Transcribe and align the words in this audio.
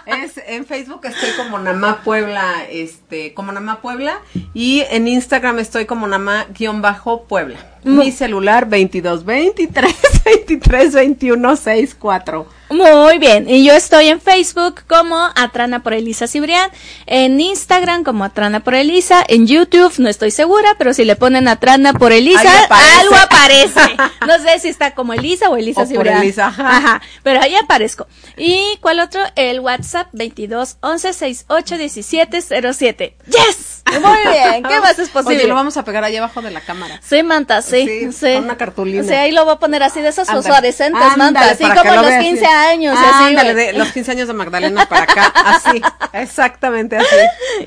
Es 0.06 0.40
en 0.46 0.64
Facebook 0.64 1.04
estoy 1.04 1.30
como 1.36 1.58
Namá 1.58 2.00
Puebla, 2.02 2.64
este, 2.70 3.34
como 3.34 3.52
Namá 3.52 3.82
Puebla, 3.82 4.20
y 4.54 4.80
en 4.90 5.06
Instagram 5.06 5.58
estoy 5.58 5.84
como 5.84 6.06
Namá-Puebla. 6.06 7.58
Mi 7.84 8.10
celular 8.10 8.64
2223 8.64 9.94
23 10.24 10.94
21 10.94 11.56
64. 11.56 12.46
Muy 12.70 13.18
bien, 13.18 13.48
y 13.48 13.64
yo 13.64 13.72
estoy 13.72 14.08
en 14.08 14.20
Facebook 14.20 14.82
como 14.86 15.16
Atrana 15.34 15.82
por 15.82 15.94
Elisa 15.94 16.26
Cibrián, 16.26 16.70
en 17.06 17.40
Instagram 17.40 18.04
como 18.04 18.24
Atrana 18.24 18.60
por 18.60 18.74
Elisa, 18.74 19.24
en 19.26 19.46
YouTube 19.46 19.94
no 19.98 20.08
estoy 20.08 20.30
segura, 20.30 20.74
pero 20.76 20.92
si 20.92 21.04
le 21.04 21.16
ponen 21.16 21.48
Atrana 21.48 21.94
por 21.94 22.12
Elisa, 22.12 22.64
aparece. 22.64 23.00
algo 23.00 23.16
aparece. 23.16 23.80
No 24.26 24.38
sé 24.42 24.58
si 24.58 24.68
está 24.68 24.94
como 24.94 25.14
Elisa 25.14 25.48
o 25.48 25.56
Elisa 25.56 25.80
O 25.80 25.84
por 25.84 25.92
Cibrián. 25.92 26.22
Elisa, 26.22 26.48
ajá. 26.48 27.00
pero 27.22 27.40
ahí 27.40 27.54
aparezco. 27.54 28.06
¿Y 28.36 28.76
cuál 28.82 29.00
otro? 29.00 29.22
El 29.36 29.60
WhatsApp 29.60 30.08
22 30.12 30.76
11 30.80 31.12
68 31.14 31.78
17 31.78 32.42
07. 32.74 33.16
¡Yes! 33.26 33.82
Muy 34.02 34.18
bien, 34.32 34.62
¿qué 34.68 34.80
más 34.80 34.98
es 34.98 35.08
posible? 35.08 35.38
Oye, 35.38 35.48
lo 35.48 35.54
vamos 35.54 35.76
a 35.78 35.84
pegar 35.84 36.04
ahí 36.04 36.16
abajo 36.16 36.42
de 36.42 36.50
la 36.50 36.60
cámara. 36.60 37.00
Sí, 37.02 37.22
manta, 37.22 37.62
sí, 37.62 37.86
Sí, 37.86 38.12
sí. 38.12 38.34
con 38.34 38.44
una 38.44 38.56
cartulina. 38.56 39.02
Sí, 39.02 39.14
ahí 39.14 39.32
lo 39.32 39.44
voy 39.44 39.54
a 39.54 39.58
poner 39.58 39.82
así 39.82 40.00
de 40.00 40.08
esas 40.08 40.28
Ándale, 40.28 41.16
manta, 41.16 41.50
así 41.50 41.64
como 41.64 41.94
los 41.94 42.06
veas, 42.06 42.22
15 42.24 42.40
sí. 42.40 42.46
Años, 42.66 42.96
así. 42.98 43.24
Ándale, 43.24 43.54
de 43.54 43.72
los 43.74 43.92
15 43.92 44.10
años 44.12 44.28
de 44.28 44.34
Magdalena 44.34 44.86
para 44.86 45.02
acá, 45.04 45.32
así, 45.34 45.80
exactamente 46.12 46.96
así. 46.96 47.16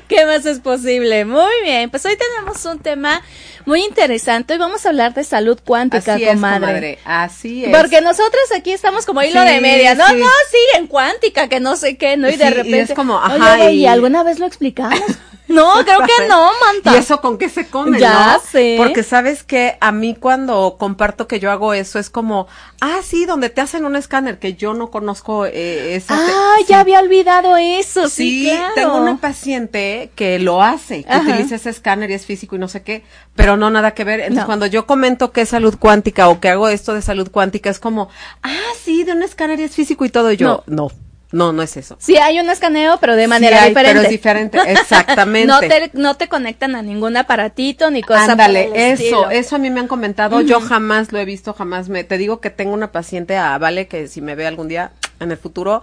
¿Qué 0.08 0.24
más 0.26 0.44
es 0.46 0.60
posible? 0.60 1.24
Muy 1.24 1.52
bien, 1.64 1.90
pues 1.90 2.04
hoy 2.06 2.16
tenemos 2.16 2.64
un 2.64 2.78
tema 2.78 3.22
muy 3.64 3.82
interesante. 3.84 4.52
Hoy 4.54 4.58
vamos 4.58 4.84
a 4.84 4.88
hablar 4.90 5.14
de 5.14 5.24
salud 5.24 5.58
cuántica, 5.64 6.14
Así 6.14 6.24
es, 6.24 6.30
comadre. 6.34 6.60
comadre, 6.66 6.98
así 7.04 7.64
es. 7.64 7.76
Porque 7.76 8.00
nosotros 8.00 8.42
aquí 8.56 8.72
estamos 8.72 9.06
como 9.06 9.22
hilo 9.22 9.40
Sí, 9.42 9.48
de 9.48 9.60
media, 9.60 9.94
no, 9.94 10.06
sí. 10.08 10.14
no, 10.16 10.26
sí, 10.50 10.58
en 10.78 10.86
cuántica, 10.86 11.48
que 11.48 11.60
no 11.60 11.76
sé 11.76 11.96
qué, 11.96 12.16
¿no? 12.16 12.28
Y 12.28 12.36
de 12.36 12.46
Sí, 12.46 12.50
y 12.50 12.54
repente. 12.54 12.80
es 12.80 12.92
como, 12.94 13.18
ajá, 13.18 13.56
güey, 13.56 13.76
¿y 13.76 13.80
y- 13.82 13.86
alguna 13.86 14.22
vez 14.22 14.38
lo 14.38 14.46
explicamos? 14.46 15.00
no, 15.52 15.72
creo 15.84 16.00
que 16.00 16.28
no, 16.28 16.50
manta. 16.60 16.92
¿Y 16.94 16.96
eso 16.98 17.20
con 17.20 17.38
qué 17.38 17.48
se 17.48 17.68
come, 17.68 17.98
Ya 18.00 18.34
no? 18.34 18.40
sé. 18.50 18.74
Porque 18.78 19.02
sabes 19.02 19.42
que 19.44 19.76
a 19.80 19.92
mí 19.92 20.14
cuando 20.18 20.76
comparto 20.78 21.26
que 21.28 21.38
yo 21.40 21.50
hago 21.50 21.74
eso 21.74 21.98
es 21.98 22.10
como, 22.10 22.46
ah, 22.80 22.98
sí, 23.04 23.24
donde 23.26 23.50
te 23.50 23.60
hacen 23.60 23.84
un 23.84 23.96
escáner, 23.96 24.38
que 24.38 24.54
yo 24.54 24.74
no 24.74 24.90
conozco 24.90 25.46
eh, 25.46 25.94
esa... 25.94 26.14
Ah, 26.16 26.54
sí. 26.58 26.64
ya 26.68 26.80
había 26.80 27.00
olvidado 27.00 27.56
eso, 27.56 28.08
sí, 28.08 28.44
Sí, 28.44 28.50
claro. 28.50 28.74
tengo 28.74 28.96
una 28.96 29.18
paciente 29.18 30.10
que 30.14 30.38
lo 30.38 30.62
hace, 30.62 31.04
que 31.04 31.12
Ajá. 31.12 31.22
utiliza 31.22 31.56
ese 31.56 31.70
escáner 31.70 32.10
y 32.10 32.14
es 32.14 32.26
físico 32.26 32.56
y 32.56 32.58
no 32.58 32.68
sé 32.68 32.82
qué, 32.82 33.04
pero 33.34 33.56
no 33.56 33.70
nada 33.70 33.92
que 33.92 34.04
ver. 34.04 34.20
Entonces, 34.20 34.42
No. 34.42 34.46
cuando 34.46 34.66
yo 34.66 34.86
comento 34.86 35.32
que 35.32 35.42
es 35.42 35.48
salud 35.50 35.76
cuántica 35.78 36.28
o 36.28 36.40
que 36.40 36.48
hago 36.48 36.68
esto 36.68 36.94
de 36.94 37.02
salud 37.02 37.30
cuántica, 37.30 37.70
es 37.70 37.78
como, 37.78 38.08
ah, 38.42 38.50
sí, 38.82 39.04
de 39.04 39.12
un 39.12 39.22
escáner 39.22 39.60
y 39.60 39.64
es 39.64 39.74
físico 39.74 40.04
y 40.04 40.10
todo. 40.10 40.32
Y 40.32 40.36
yo, 40.36 40.62
no, 40.66 40.84
no, 40.86 40.90
no, 41.32 41.62
es 41.62 41.76
eso. 41.76 41.96
Sí, 41.98 42.16
hay 42.16 42.38
un 42.38 42.48
escaneo, 42.50 42.98
pero 43.00 43.16
de 43.16 43.24
Sí 43.24 43.28
manera 43.28 43.62
hay, 43.62 43.70
diferente. 43.70 43.94
pero 43.94 44.04
es 44.04 44.10
diferente, 44.10 44.58
exactamente. 44.66 45.46
no, 45.46 45.60
te, 45.60 45.90
no 45.94 46.16
te 46.16 46.28
conectan 46.28 46.76
a 46.76 46.82
ningún 46.82 47.16
aparatito 47.16 47.90
ni 47.90 48.02
cosa 48.02 48.32
Ándale, 48.32 48.70
eso, 48.74 49.02
estilo. 49.02 49.30
eso 49.30 49.56
a 49.56 49.58
mí 49.58 49.70
me 49.70 49.80
han 49.80 49.88
comentado, 49.88 50.40
yo 50.42 50.60
jamás 50.60 51.10
lo 51.12 51.18
he 51.18 51.24
visto, 51.24 51.54
jamás 51.54 51.88
me, 51.88 52.04
te 52.04 52.18
digo 52.18 52.40
que 52.40 52.50
tengo 52.50 52.74
una 52.74 52.92
paciente 52.92 53.36
a 53.36 53.56
Vale 53.58 53.88
que 53.88 54.08
si 54.08 54.20
me 54.20 54.34
ve 54.34 54.46
algún 54.46 54.68
día 54.68 54.92
en 55.20 55.30
el 55.30 55.38
futuro, 55.38 55.82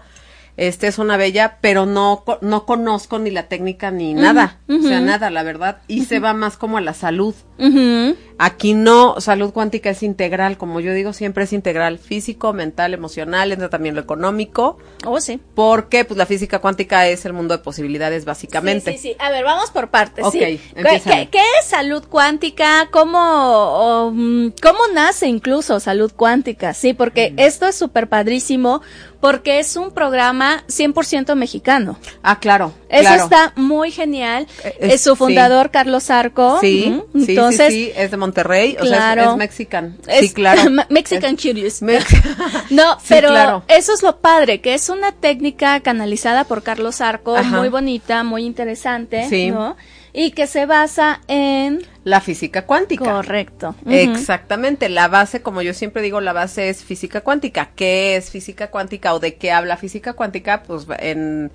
este 0.57 0.87
es 0.87 0.99
una 0.99 1.17
bella, 1.17 1.57
pero 1.61 1.85
no, 1.85 2.23
no 2.41 2.65
conozco 2.65 3.17
ni 3.17 3.31
la 3.31 3.43
técnica 3.43 3.91
ni 3.91 4.13
nada, 4.13 4.57
o 4.67 4.81
sea, 4.81 4.99
nada, 4.99 5.29
la 5.29 5.43
verdad, 5.43 5.77
y 5.87 6.05
se 6.05 6.19
va 6.19 6.33
más 6.33 6.57
como 6.57 6.77
a 6.77 6.81
la 6.81 6.93
salud. 6.93 7.33
Ujú. 7.59 8.15
Aquí 8.41 8.73
no, 8.73 9.19
salud 9.19 9.51
cuántica 9.51 9.89
es 9.89 10.01
integral, 10.01 10.57
como 10.57 10.79
yo 10.79 10.93
digo 10.93 11.11
siempre 11.11 11.43
es 11.43 11.51
integral, 11.51 11.97
físico, 11.99 12.53
mental, 12.53 12.93
emocional, 12.93 13.51
entra 13.51 13.69
también 13.69 13.95
lo 13.95 14.01
económico, 14.01 14.77
Oh, 15.05 15.19
sí. 15.19 15.41
porque 15.55 16.05
pues 16.05 16.17
la 16.17 16.25
física 16.25 16.59
cuántica 16.59 17.05
es 17.07 17.25
el 17.25 17.33
mundo 17.33 17.57
de 17.57 17.61
posibilidades 17.61 18.23
básicamente. 18.23 18.93
Sí, 18.93 18.97
sí, 18.97 19.07
sí. 19.09 19.15
A 19.19 19.29
ver, 19.29 19.43
vamos 19.43 19.71
por 19.71 19.89
partes. 19.89 20.23
Ok, 20.25 20.31
sí. 20.31 20.39
¿Qué, 20.73 21.27
qué- 21.29 21.41
es 21.59 21.65
salud 21.67 22.01
cuántica? 22.07 22.87
¿Cómo, 22.91 24.11
mm, 24.13 24.47
¿Cómo 24.61 24.79
nace 24.93 25.27
incluso 25.27 25.79
salud 25.81 26.11
cuántica? 26.15 26.73
Sí, 26.73 26.93
porque 26.93 27.31
Mm. 27.31 27.39
esto 27.39 27.67
es 27.67 27.75
súper 27.75 28.07
padrísimo, 28.07 28.81
porque 29.19 29.59
es 29.59 29.75
un 29.75 29.91
programa 29.91 30.63
100% 30.67 31.35
mexicano. 31.35 31.97
Ah, 32.23 32.39
claro. 32.39 32.71
Eso 32.87 33.01
claro. 33.01 33.23
está 33.25 33.53
muy 33.57 33.91
genial. 33.91 34.47
Eh, 34.63 34.75
Es, 34.79 34.93
es- 34.93 35.01
su 35.01 35.17
fundador, 35.17 35.71
Carlos 35.71 36.09
Arco. 36.09 36.57
Sí, 36.61 37.01
sí, 37.13 37.25
Entonces, 37.31 37.48
sí, 37.51 37.71
sí, 37.71 37.91
es 37.95 38.11
de 38.11 38.17
Monterrey, 38.17 38.75
o 38.79 38.85
sea, 38.85 38.97
claro. 38.97 39.21
es, 39.23 39.27
es 39.29 39.35
mexican. 39.37 39.97
es 40.07 40.19
sí, 40.21 40.33
claro. 40.33 40.61
Mexican 40.89 41.35
Es- 41.35 41.41
Curious. 41.41 41.81
Mex- 41.81 42.05
No, 42.69 42.93
Sí, 42.99 43.05
pero 43.09 43.29
claro. 43.29 43.63
eso 43.67 43.93
es 43.93 44.03
lo 44.03 44.17
padre, 44.19 44.61
que 44.61 44.73
es 44.73 44.89
una 44.89 45.11
técnica 45.11 45.79
canalizada 45.81 46.43
por 46.45 46.63
Carlos 46.63 47.01
Arco, 47.01 47.35
Ajá. 47.35 47.57
muy 47.57 47.69
bonita, 47.69 48.23
muy 48.23 48.43
interesante, 48.45 49.27
Sí. 49.29 49.51
¿no? 49.51 49.75
Y 50.11 50.31
que 50.31 50.47
se 50.47 50.65
basa 50.65 51.21
en... 51.27 51.85
La 52.03 52.19
física 52.19 52.65
cuántica. 52.65 53.05
Correcto. 53.05 53.75
Exactamente, 53.85 54.89
la 54.89 55.07
base, 55.07 55.41
como 55.43 55.61
yo 55.61 55.73
siempre 55.75 56.01
digo, 56.01 56.19
la 56.19 56.33
base 56.33 56.69
es 56.69 56.83
física 56.83 57.21
cuántica. 57.21 57.69
¿Qué 57.75 58.15
es 58.15 58.31
física 58.31 58.71
cuántica 58.71 59.13
o 59.13 59.19
de 59.19 59.35
qué 59.35 59.51
habla 59.51 59.77
física 59.77 60.13
cuántica? 60.13 60.63
Pues 60.63 60.87
en, 60.97 61.51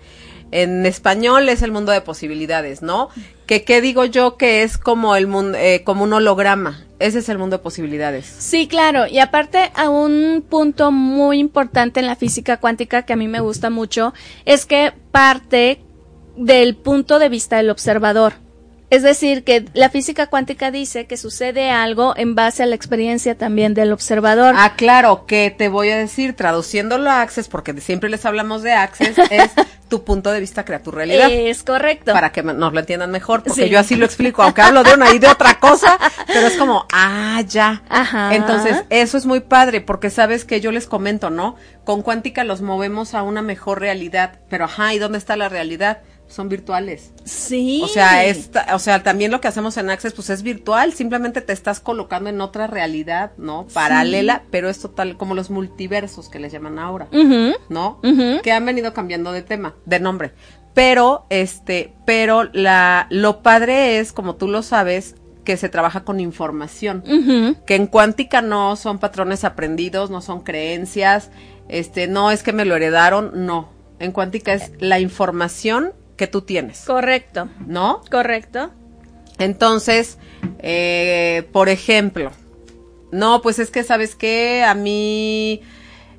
en 0.55 0.87
español 0.87 1.49
es 1.49 1.63
el 1.63 1.73
mundo 1.73 1.91
de 1.91 2.01
posibilidades, 2.01 2.81
¿no? 2.81 3.09
Que 3.47 3.65
qué 3.65 3.81
digo 3.81 4.05
yo 4.05 4.37
que 4.37 4.63
es 4.63 4.79
como 4.79 5.17
el 5.17 5.27
mundo, 5.27 5.59
eh, 5.59 5.83
como 5.85 6.05
un 6.05 6.13
holograma. 6.13 6.85
Ese 7.01 7.19
es 7.19 7.29
el 7.29 7.39
mundo 7.39 7.59
de 7.59 7.63
posibilidades. 7.63 8.25
Sí, 8.39 8.69
claro. 8.69 9.09
Y 9.09 9.19
aparte, 9.19 9.73
a 9.75 9.91
un 9.91 10.45
punto 10.49 10.93
muy 10.93 11.41
importante 11.41 11.99
en 11.99 12.07
la 12.07 12.15
física 12.15 12.59
cuántica 12.59 13.03
que 13.03 13.13
a 13.13 13.17
mí 13.17 13.27
me 13.27 13.41
gusta 13.41 13.69
mucho 13.69 14.15
es 14.45 14.65
que 14.65 14.93
parte 15.11 15.81
del 16.37 16.77
punto 16.77 17.19
de 17.19 17.29
vista 17.29 17.57
del 17.57 17.71
observador. 17.71 18.35
Es 18.91 19.03
decir, 19.03 19.43
que 19.43 19.65
la 19.75 19.91
física 19.91 20.29
cuántica 20.29 20.71
dice 20.71 21.07
que 21.07 21.17
sucede 21.17 21.71
algo 21.71 22.15
en 22.17 22.37
base 22.37 22.63
a 22.63 22.67
la 22.67 22.77
experiencia 22.77 23.37
también 23.37 23.75
del 23.75 23.93
observador. 23.93 24.55
Ah, 24.57 24.75
claro, 24.77 25.27
que 25.27 25.51
te 25.51 25.69
voy 25.69 25.91
a 25.91 25.97
decir, 25.97 26.37
traduciéndolo 26.37 27.11
a 27.11 27.23
Access, 27.23 27.49
porque 27.49 27.73
siempre 27.81 28.09
les 28.09 28.25
hablamos 28.25 28.63
de 28.63 28.73
Access, 28.73 29.19
es 29.31 29.51
tu 29.95 30.03
punto 30.03 30.33
de 30.33 30.41
vista 30.41 30.65
crea 30.65 30.83
tu 30.83 30.91
realidad. 30.91 31.31
es 31.31 31.63
correcto. 31.63 32.13
para 32.13 32.33
que 32.33 32.43
nos 32.43 32.73
lo 32.73 32.81
entiendan 32.81 33.13
mejor, 33.13 33.45
porque 33.45 33.63
Sí. 33.67 33.69
yo 33.71 33.79
así 33.79 33.95
lo 33.95 34.05
explico, 34.05 34.43
aunque 34.43 34.61
hablo 34.61 34.83
de 34.83 34.93
una 34.95 35.13
y 35.15 35.21
de 35.21 35.29
otra 35.29 35.61
cosa, 35.61 35.97
pero 36.27 36.49
es 36.49 36.57
como, 36.57 36.85
ah, 36.93 37.41
ya. 37.47 37.83
Ajá. 37.89 38.35
Entonces, 38.35 38.83
eso 38.91 39.17
es 39.17 39.25
muy 39.25 39.39
padre, 39.39 39.81
porque 39.81 40.11
sabes 40.11 40.45
que 40.45 40.61
yo 40.61 40.73
les 40.73 40.89
comento, 40.89 41.31
¿no? 41.31 41.55
Con 41.85 42.03
cuántica 42.03 42.43
los 42.43 42.61
movemos 42.61 43.15
a 43.15 43.23
una 43.23 43.41
mejor 43.41 43.79
realidad, 43.79 44.41
pero 44.49 44.65
ajá, 44.65 44.93
¿y 44.95 44.99
dónde 44.99 45.19
está 45.19 45.37
la 45.37 45.49
realidad? 45.49 45.99
Son 46.27 46.49
virtuales. 46.49 47.13
Sí. 47.25 47.81
O 47.85 47.89
sea, 47.89 48.25
esta, 48.25 48.75
o 48.75 48.79
sea, 48.79 49.03
también 49.03 49.31
lo 49.31 49.41
que 49.41 49.49
hacemos 49.49 49.77
en 49.77 49.91
Access, 49.91 50.15
pues 50.15 50.31
es 50.31 50.43
virtual, 50.43 50.93
simplemente 50.93 51.41
te 51.43 51.53
estás 51.53 51.81
colocando 51.81 52.31
en 52.31 52.41
otra 52.41 52.67
realidad, 52.67 53.33
¿no? 53.37 53.67
Paralela, 53.73 54.43
pero 54.51 54.69
es 54.69 54.81
total, 54.81 55.17
como 55.17 55.35
los 55.35 55.51
multiversos 55.51 56.29
que 56.29 56.39
les 56.39 56.53
llaman 56.53 56.79
ahora. 56.79 57.09
Ujú. 57.13 57.55
¿no? 57.69 58.01
Que 58.43 58.53
han 58.53 58.65
venido 58.65 58.93
cambiando 58.93 59.33
de 59.33 59.43
tema, 59.43 59.75
de 59.85 60.01
nombre. 60.01 60.33
Pero, 60.75 61.27
este, 61.31 61.95
pero 62.05 62.45
la, 62.53 63.07
lo 63.11 63.43
padre 63.43 63.99
es, 63.99 64.13
como 64.13 64.35
tú 64.35 64.49
lo 64.49 64.63
sabes, 64.63 65.15
que 65.45 65.57
se 65.57 65.69
trabaja 65.69 66.05
con 66.05 66.21
información. 66.21 67.05
Que 67.67 67.77
en 67.77 67.87
cuántica 67.87 68.43
no 68.43 68.77
son 68.77 68.99
patrones 68.99 69.45
aprendidos, 69.45 70.11
no 70.11 70.21
son 70.21 70.41
creencias, 70.41 71.31
este, 71.69 72.09
no 72.09 72.31
es 72.31 72.43
que 72.43 72.53
me 72.53 72.65
lo 72.65 72.75
heredaron, 72.75 73.47
no. 73.47 73.69
En 74.01 74.11
cuántica 74.11 74.53
es 74.53 74.73
la 74.81 74.99
información 74.99 75.93
que 76.17 76.27
tú 76.27 76.43
tienes, 76.43 76.85
Correcto. 76.87 77.49
¿no? 77.67 78.03
Correcto. 78.11 78.71
Entonces, 79.39 80.19
eh, 80.61 81.49
por 81.53 81.69
ejemplo, 81.69 82.31
no, 83.11 83.43
pues 83.43 83.59
es 83.59 83.71
que, 83.71 83.83
¿sabes 83.85 84.15
qué? 84.15 84.65
A 84.65 84.75
mí 84.75 85.63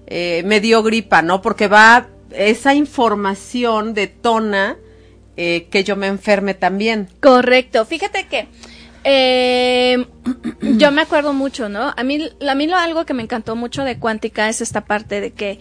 eh, 0.08 0.44
me 0.46 0.60
dio 0.60 0.84
gripa, 0.84 1.22
¿no? 1.22 1.42
Porque 1.42 1.68
va, 1.68 2.08
esa 2.32 2.74
información 2.74 3.94
detona 3.94 4.78
eh, 5.38 5.68
que 5.70 5.84
yo 5.84 5.96
me 5.96 6.08
enferme 6.08 6.54
también. 6.54 7.10
Correcto. 7.20 7.86
Fíjate 7.86 8.28
que 8.28 8.48
eh, 9.04 10.08
yo 10.62 10.92
me 10.92 11.02
acuerdo 11.02 11.34
mucho, 11.34 11.70
¿no? 11.70 11.94
A 11.96 12.04
mí, 12.04 12.30
a 12.48 12.56
mí 12.56 12.68
lo 12.68 12.78
algo 12.78 13.06
que 13.06 13.14
me 13.14 13.24
encantó 13.24 13.56
mucho 13.56 13.84
de 13.84 14.00
cuántica 14.00 14.50
es 14.50 14.62
esta 14.62 14.86
parte 14.86 15.22
de 15.22 15.32
que, 15.32 15.60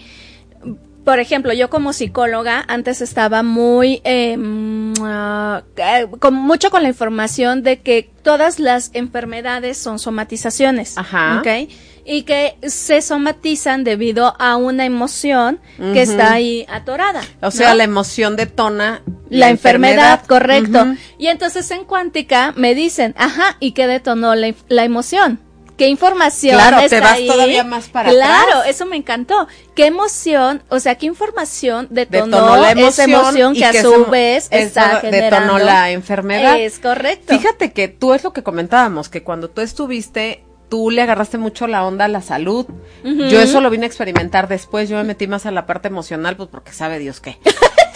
por 1.04 1.18
ejemplo, 1.18 1.52
yo 1.52 1.68
como 1.68 1.92
psicóloga 1.92 2.64
antes 2.66 3.02
estaba 3.02 3.42
muy, 3.42 4.00
eh, 4.04 4.36
mm, 4.36 4.94
ah, 5.02 5.62
eh, 5.76 6.06
con, 6.18 6.34
mucho 6.34 6.70
con 6.70 6.82
la 6.82 6.88
información 6.88 7.62
de 7.62 7.80
que 7.80 8.10
todas 8.22 8.58
las 8.58 8.90
enfermedades 8.94 9.76
son 9.76 9.98
somatizaciones, 9.98 10.96
Ajá. 10.96 11.40
¿ok? 11.40 11.70
Y 12.06 12.22
que 12.22 12.56
se 12.62 13.02
somatizan 13.02 13.84
debido 13.84 14.34
a 14.38 14.56
una 14.56 14.84
emoción 14.84 15.60
que 15.78 16.02
está 16.02 16.34
ahí 16.34 16.66
atorada. 16.68 17.22
O 17.40 17.50
sea, 17.50 17.70
¿no? 17.70 17.76
la 17.76 17.84
emoción 17.84 18.36
detona 18.36 19.02
la, 19.30 19.48
enfermedad, 19.48 20.22
correcto. 20.26 20.86
Y 21.16 21.28
entonces 21.28 21.70
en 21.70 21.84
cuántica 21.84 22.52
me 22.56 22.74
dicen, 22.74 23.14
ajá, 23.16 23.56
¿y 23.58 23.72
qué 23.72 23.86
detonó 23.86 24.34
la, 24.34 24.52
la 24.68 24.84
emoción? 24.84 25.40
¿Qué 25.76 25.88
información 25.88 26.54
Claro, 26.56 26.76
te 26.88 27.00
vas 27.00 27.12
ahí? 27.14 27.26
todavía 27.26 27.64
más 27.64 27.88
para 27.88 28.10
Claro, 28.10 28.58
atrás. 28.58 28.68
eso 28.68 28.86
me 28.86 28.96
encantó. 28.96 29.48
¿Qué 29.74 29.86
emoción, 29.86 30.62
o 30.68 30.78
sea, 30.78 30.94
qué 30.94 31.06
información 31.06 31.88
detonó, 31.90 32.36
Detonó 32.36 32.56
la 32.58 32.70
esa 32.72 33.04
emoción 33.04 33.10
emoción 33.36 33.56
y 33.56 33.58
que 33.58 33.64
a 33.66 33.82
su 33.82 33.94
esa- 33.94 34.10
vez 34.10 34.48
está 34.52 35.00
generando? 35.00 35.36
detonó 35.36 35.58
la 35.58 35.90
enfermedad. 35.90 36.60
Es 36.60 36.78
correcto. 36.78 37.36
Fíjate 37.36 37.72
que 37.72 37.88
tú 37.88 38.14
es 38.14 38.22
lo 38.22 38.32
que 38.32 38.42
comentábamos, 38.44 39.08
que 39.08 39.24
cuando 39.24 39.50
tú 39.50 39.62
estuviste, 39.62 40.44
tú 40.68 40.90
le 40.90 41.02
agarraste 41.02 41.38
mucho 41.38 41.66
la 41.66 41.84
onda 41.84 42.04
a 42.04 42.08
la 42.08 42.22
salud. 42.22 42.66
Yo 43.02 43.40
eso 43.40 43.60
lo 43.60 43.68
vine 43.70 43.84
a 43.84 43.88
experimentar 43.88 44.46
después, 44.48 44.88
yo 44.88 44.96
me 44.96 45.04
metí 45.04 45.26
más 45.26 45.44
a 45.44 45.50
la 45.50 45.66
parte 45.66 45.88
emocional, 45.88 46.36
pues 46.36 46.48
porque 46.50 46.72
sabe 46.72 46.98
Dios 47.00 47.20
qué. 47.20 47.38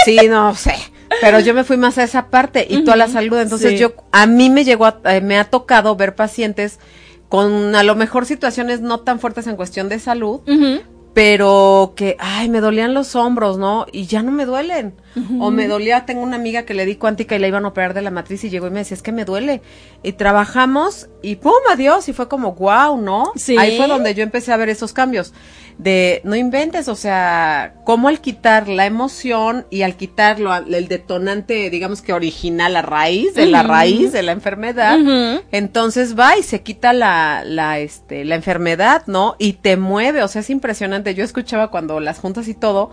Sí, 0.05 0.17
no 0.27 0.55
sé, 0.55 0.75
pero 1.21 1.39
yo 1.41 1.53
me 1.53 1.65
fui 1.65 1.77
más 1.77 1.99
a 1.99 2.03
esa 2.05 2.29
parte 2.31 2.67
y 2.71 2.83
tú 2.83 2.93
a 2.93 2.97
la 2.97 3.09
salud. 3.09 3.39
Entonces 3.41 3.73
Sí. 3.73 3.79
yo, 3.79 3.93
a 4.11 4.27
mí 4.27 4.49
me 4.49 4.65
llegó, 4.65 4.87
a- 4.87 5.01
eh, 5.05 5.21
me 5.21 5.39
ha 5.39 5.45
tocado 5.45 5.97
ver 5.97 6.15
pacientes 6.15 6.79
con 7.29 7.75
a 7.75 7.83
lo 7.83 7.95
mejor 7.95 8.27
situaciones 8.27 8.81
no 8.81 9.01
tan 9.01 9.21
fuertes 9.21 9.47
en 9.47 9.57
cuestión 9.57 9.89
de 9.89 9.99
salud, 9.99 10.41
pero 11.15 11.95
que, 11.97 12.17
ay, 12.21 12.49
me 12.49 12.61
dolían 12.61 12.95
los 12.95 13.17
hombros, 13.17 13.59
¿no? 13.59 13.87
Y 13.91 14.07
ya 14.07 14.23
no 14.23 14.31
me 14.31 14.47
duelen. 14.47 14.95
O 15.41 15.51
me 15.51 15.67
dolía, 15.67 16.07
tengo 16.07 16.23
una 16.23 16.37
amiga 16.37 16.63
que 16.63 16.75
le 16.75 16.87
di 16.87 16.95
cuántica 16.95 17.35
y 17.35 17.41
la 17.41 17.49
iban 17.49 17.65
a 17.65 17.69
operar 17.69 17.93
de 17.93 18.03
la 18.03 18.13
matriz 18.13 18.45
y 18.45 18.51
llegó 18.51 18.69
y 18.69 18.71
me 18.71 18.79
decía, 18.79 18.95
es 18.95 19.03
que 19.03 19.11
me 19.11 19.25
duele. 19.25 19.63
Y 20.05 20.13
trabajamos 20.13 21.09
y 21.21 21.37
¡pum! 21.37 21.55
Adiós. 21.73 22.09
Y 22.09 22.13
fue 22.13 22.29
como, 22.29 22.53
wow, 22.53 23.01
¿no? 23.01 23.33
Sí. 23.35 23.57
Ahí 23.59 23.77
fue 23.77 23.89
donde 23.89 24.15
yo 24.15 24.23
empecé 24.23 24.53
a 24.53 24.57
ver 24.57 24.69
esos 24.69 24.93
cambios. 24.93 25.33
De, 25.79 26.21
no 26.25 26.35
inventes, 26.35 26.89
o 26.89 26.97
sea, 26.97 27.75
cómo 27.85 28.09
al 28.09 28.21
quitar 28.21 28.67
la 28.67 28.85
emoción 28.85 29.65
y 29.70 29.82
al 29.82 29.97
quitarlo, 29.97 30.53
el 30.53 30.89
detonante, 30.89 31.70
digamos 31.70 32.03
que 32.03 32.13
original, 32.13 32.73
la 32.73 32.82
raíz, 32.82 33.35
de 33.35 33.47
la 33.47 33.63
raíz 33.63 34.11
de 34.11 34.25
la 34.25 34.32
enfermedad, 34.32 34.99
entonces 35.53 36.19
va 36.19 36.37
y 36.37 36.43
se 36.43 36.63
quita 36.63 36.93
la, 36.93 37.44
la, 37.44 37.79
este, 37.79 38.25
la 38.25 38.35
enfermedad, 38.35 39.05
¿no? 39.06 39.37
Y 39.39 39.53
te 39.53 39.77
mueve, 39.77 40.25
o 40.25 40.29
sea, 40.29 40.41
es 40.41 40.51
impresionante. 40.51 41.15
Yo 41.15 41.23
escuchaba 41.23 41.70
cuando 41.70 42.01
las 42.01 42.19
juntas 42.19 42.49
y 42.49 42.55
todo, 42.55 42.91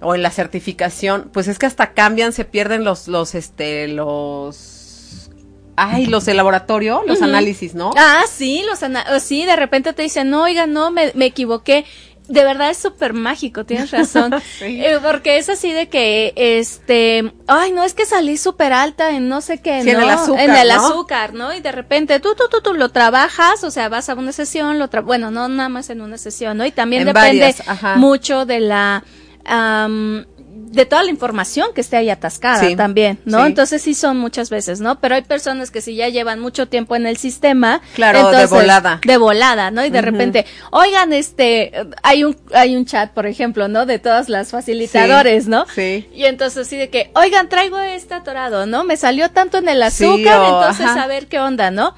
o 0.00 0.14
en 0.14 0.22
la 0.22 0.30
certificación, 0.30 1.30
pues 1.32 1.46
es 1.46 1.58
que 1.58 1.66
hasta 1.66 1.92
cambian, 1.92 2.32
se 2.32 2.44
pierden 2.44 2.82
los, 2.82 3.08
los, 3.08 3.36
este, 3.36 3.88
los, 3.88 5.30
ay, 5.76 6.06
los 6.06 6.24
de 6.24 6.34
laboratorio, 6.34 7.02
los 7.06 7.22
análisis, 7.22 7.74
¿no? 7.74 7.90
Ah, 7.96 8.24
sí, 8.28 8.64
los 8.66 8.82
oh, 8.82 9.20
sí, 9.20 9.44
de 9.44 9.56
repente 9.56 9.92
te 9.92 10.02
dicen, 10.02 10.30
no, 10.30 10.42
oiga, 10.42 10.66
no, 10.66 10.90
me, 10.90 11.12
me 11.14 11.26
equivoqué. 11.26 11.84
De 12.28 12.44
verdad 12.44 12.70
es 12.70 12.76
súper 12.76 13.14
mágico, 13.14 13.64
tienes 13.64 13.90
razón. 13.90 14.34
Sí. 14.58 14.84
Eh, 14.84 14.98
porque 15.02 15.38
es 15.38 15.48
así 15.48 15.72
de 15.72 15.88
que, 15.88 16.32
este, 16.36 17.32
ay, 17.46 17.72
no, 17.72 17.84
es 17.84 17.94
que 17.94 18.04
salí 18.06 18.36
súper 18.36 18.72
alta 18.72 19.10
en 19.10 19.28
no 19.28 19.40
sé 19.40 19.60
qué, 19.62 19.82
Sí, 19.82 19.90
en 19.90 20.00
el 20.00 20.10
azúcar, 20.10 20.40
En 20.44 20.54
el 20.54 20.68
¿no? 20.68 20.74
azúcar, 20.74 21.34
¿no? 21.34 21.54
Y 21.54 21.60
de 21.60 21.72
repente 21.72 22.20
tú, 22.20 22.34
tú, 22.36 22.44
tú, 22.50 22.60
tú 22.60 22.74
lo 22.74 22.90
trabajas, 22.90 23.64
o 23.64 23.70
sea, 23.70 23.88
vas 23.88 24.08
a 24.08 24.14
una 24.14 24.32
sesión, 24.32 24.78
lo 24.78 24.88
tra 24.88 25.00
bueno, 25.00 25.30
no 25.30 25.48
nada 25.48 25.68
más 25.68 25.90
en 25.90 26.00
una 26.00 26.18
sesión, 26.18 26.58
¿no? 26.58 26.66
Y 26.66 26.72
también 26.72 27.02
En 27.02 27.08
depende 27.14 27.54
varias, 27.66 27.96
mucho 27.96 28.44
de 28.46 28.60
la, 28.60 29.04
am, 29.44 30.26
de 30.60 30.84
toda 30.86 31.02
la 31.02 31.10
información 31.10 31.68
que 31.74 31.80
esté 31.80 31.96
ahí 31.96 32.10
atascada 32.10 32.60
Sí, 32.60 32.76
también, 32.76 33.18
¿no? 33.24 33.40
sí. 33.40 33.46
Entonces 33.46 33.80
sí 33.82 33.94
son 33.94 34.18
muchas 34.18 34.50
veces, 34.50 34.80
¿no? 34.80 35.00
Pero 35.00 35.14
hay 35.14 35.22
personas 35.22 35.70
que 35.70 35.80
si 35.80 35.94
ya 35.96 36.08
llevan 36.08 36.40
mucho 36.40 36.66
tiempo 36.68 36.94
en 36.96 37.06
el 37.06 37.16
sistema, 37.16 37.80
Claro, 37.94 38.18
de 38.18 38.24
entonces, 38.24 38.50
volada. 38.50 39.00
de 39.04 39.16
volada, 39.16 39.70
¿no? 39.70 39.84
Y 39.84 39.90
de 39.90 40.02
repente, 40.02 40.46
oigan, 40.70 41.12
este, 41.12 41.72
hay 42.02 42.24
un, 42.24 42.36
hay 42.54 42.76
un 42.76 42.84
chat, 42.84 43.12
por 43.12 43.26
ejemplo, 43.26 43.68
¿no? 43.68 43.86
De 43.86 43.98
todas 43.98 44.28
las 44.28 44.50
facilitadores, 44.50 45.46
¿no? 45.48 45.64
Sí. 45.74 46.08
Y 46.14 46.24
entonces 46.24 46.66
así 46.66 46.76
de 46.76 46.90
que, 46.90 47.10
oigan, 47.14 47.48
traigo 47.48 47.78
este 47.78 48.14
atorado, 48.14 48.66
¿no? 48.66 48.84
Me 48.84 48.96
salió 48.96 49.30
tanto 49.30 49.58
en 49.58 49.68
el 49.68 49.78
Sí, 49.90 50.04
azúcar, 50.04 50.40
o- 50.40 50.46
entonces 50.60 50.86
ajá. 50.86 51.04
a 51.04 51.06
ver 51.06 51.26
qué 51.28 51.40
onda, 51.40 51.70
¿no? 51.70 51.94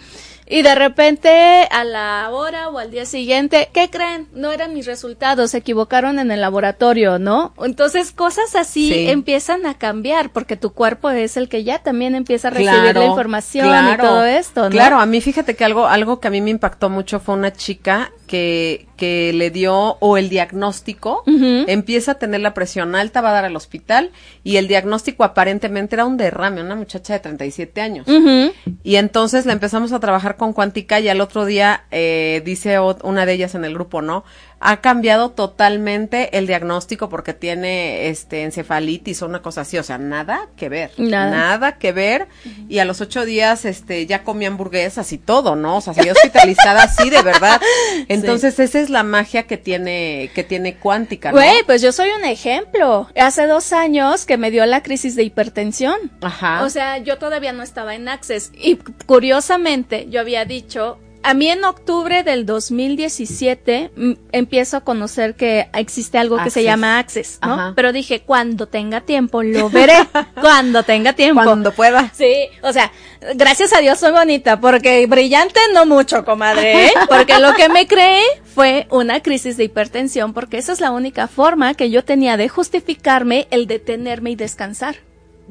Y 0.53 0.63
de 0.63 0.75
repente, 0.75 1.69
a 1.71 1.85
la 1.85 2.29
hora 2.33 2.69
o 2.71 2.79
al 2.79 2.91
día 2.91 3.07
siguiente, 3.07 3.69
¿qué 3.73 3.89
creen? 3.89 4.27
No 4.35 4.51
eran 4.51 4.75
mis 4.75 4.85
resultados, 4.85 5.53
se 5.53 5.59
equivocaron 5.59 6.19
en 6.19 6.33
el 6.33 6.41
laboratorio, 6.41 7.21
¿no? 7.21 7.55
Entonces, 7.63 8.11
cosas 8.11 8.57
así 8.57 8.89
Sí. 8.93 9.09
empiezan 9.11 9.65
a 9.65 9.75
cambiar, 9.79 10.31
porque 10.33 10.57
tu 10.57 10.73
cuerpo 10.73 11.09
es 11.11 11.37
el 11.37 11.49
que 11.49 11.63
ya 11.63 11.79
también 11.79 12.17
empieza 12.17 12.49
a 12.49 12.51
recibir 12.51 12.81
Claro, 12.81 13.01
la 13.01 13.07
información 13.07 13.69
claro. 13.69 13.93
y 14.03 14.07
todo 14.07 14.25
esto, 14.25 14.65
¿no? 14.65 14.71
Claro, 14.71 14.99
a 14.99 15.07
mí 15.07 15.21
fíjate 15.21 15.55
que 15.55 15.65
algo, 15.65 15.87
algo 15.87 16.19
que 16.19 16.27
a 16.27 16.31
mí 16.33 16.41
me 16.41 16.51
impactó 16.51 16.91
mucho 16.91 17.21
fue 17.21 17.37
una 17.37 17.53
chica 17.53 18.11
que, 18.31 18.87
que 18.97 19.33
le 19.33 19.51
dio, 19.51 19.97
o 19.99 20.17
el 20.17 20.29
diagnóstico, 20.29 21.25
empieza 21.27 22.13
a 22.13 22.15
tener 22.15 22.41
la 22.41 22.55
presión 22.55 22.95
alta, 22.95 23.21
va 23.21 23.31
a 23.31 23.33
dar 23.33 23.45
al 23.45 23.57
hospital, 23.57 24.13
y 24.45 24.57
el 24.57 24.69
diagnóstico 24.69 25.25
aparentemente 25.25 25.97
era 25.97 26.05
un 26.05 26.17
derrame, 26.17 26.63
una 26.63 26.77
muchacha 26.77 27.15
de 27.15 27.19
37 27.19 27.81
años. 27.81 28.07
Ujú. 28.07 28.53
Y 28.85 28.97
entonces 28.97 29.47
la 29.47 29.53
empezamos 29.53 29.93
a 29.93 29.99
trabajar 29.99 30.37
con 30.37 30.53
Cuántica 30.53 31.01
y 31.01 31.09
al 31.09 31.21
otro 31.21 31.45
día 31.45 31.87
eh, 31.91 32.41
dice 32.45 32.79
una 32.79 33.27
de 33.27 33.33
ellas 33.33 33.57
en 33.57 33.65
el 33.65 33.75
grupo, 33.75 34.01
¿no? 34.01 34.23
Ha 34.61 34.81
cambiado 34.83 35.31
totalmente 35.31 36.37
el 36.37 36.47
diagnóstico 36.47 37.09
porque 37.09 37.33
tiene 37.33 38.09
este 38.09 38.43
encefalitis 38.43 39.23
o 39.23 39.27
una 39.27 39.41
cosa 39.41 39.63
así, 39.63 39.79
o 39.79 39.83
sea, 39.83 39.97
nada 39.99 40.49
que 40.57 40.69
ver, 40.69 40.91
Nada. 40.99 41.79
que 41.79 41.93
ver. 41.93 42.29
Y 42.69 42.79
a 42.79 42.85
los 42.85 43.01
ocho 43.01 43.25
días, 43.25 43.65
este, 43.65 44.07
ya 44.07 44.23
comía 44.23 44.49
hamburguesas 44.49 45.13
y 45.13 45.19
todo, 45.19 45.57
¿no? 45.57 45.79
O 45.79 45.81
sea, 45.81 45.95
seguía 45.95 46.13
hospitalizada 46.13 46.83
así, 46.83 47.09
de 47.11 47.23
verdad. 47.23 47.61
Entonces 48.09 48.59
esa 48.59 48.81
es 48.81 48.91
la 48.91 49.03
magia 49.03 49.45
que 49.45 49.57
tiene, 49.57 50.31
que 50.35 50.45
tiene 50.45 50.77
Cuántica, 50.77 51.31
¿no? 51.31 51.39
Güey, 51.39 51.63
pues 51.65 51.83
yo 51.83 51.93
soy 51.93 52.11
un 52.11 52.25
ejemplo. 52.25 53.09
Hace 53.17 53.47
dos 53.47 53.73
años 53.73 54.27
que 54.27 54.37
me 54.37 54.51
dio 54.51 54.65
la 54.67 54.83
crisis 54.83 55.17
de 55.17 55.23
hipertensión. 55.23 55.97
Ajá. 56.21 56.63
O 56.65 56.71
sea, 56.71 56.99
yo 56.99 57.19
todavía 57.19 57.53
no 57.53 57.63
estaba 57.63 57.95
en 57.95 58.09
Access. 58.09 58.53
Y 58.55 58.77
curiosamente, 59.07 60.07
yo 60.11 60.21
había 60.21 60.45
dicho, 60.45 60.99
a 61.23 61.35
mí 61.35 61.49
en 61.49 61.65
octubre 61.65 62.23
del 62.23 62.47
2017 62.47 63.91
mm, 63.95 64.13
empiezo 64.33 64.79
a 64.79 64.81
conocer 64.81 65.35
que 65.35 65.69
existe 65.75 66.19
algo 66.19 66.43
que 66.43 66.51
se 66.51 66.63
llama 66.63 66.99
Access, 66.99 67.39
¿no? 67.43 67.53
Ajá. 67.53 67.73
Pero 67.77 67.93
dije, 67.93 68.23
cuando 68.23 68.67
tenga 68.67 69.03
tiempo, 69.03 69.43
lo 69.43 69.69
veré. 69.71 69.95
cuando 70.41 70.83
tenga 70.83 71.13
tiempo. 71.13 71.43
Cuando 71.43 71.73
pueda. 71.73 72.11
Sí, 72.15 72.49
o 72.63 72.73
sea, 72.73 72.91
gracias 73.35 73.73
a 73.73 73.79
Dios 73.79 73.99
soy 73.99 74.13
bonita, 74.13 74.61
porque 74.61 75.07
brillante 75.07 75.61
no 75.75 75.87
mucho, 75.87 76.25
comadre, 76.25 76.87
¿eh? 76.87 76.93
porque 77.09 77.39
lo 77.39 77.55
que 77.55 77.69
me 77.69 77.87
creé 77.87 78.23
fue 78.55 78.87
una 78.91 79.21
crisis 79.21 79.57
de 79.57 79.65
hipertensión, 79.65 80.33
porque 80.33 80.59
esa 80.59 80.73
es 80.73 80.81
la 80.81 80.91
única 80.91 81.29
forma 81.29 81.75
que 81.75 81.91
yo 81.91 82.05
tenía 82.05 82.37
de 82.37 82.49
justificarme 82.49 83.47
el 83.51 83.67
detenerme 83.67 84.31
y 84.31 84.37
descansar. 84.37 84.97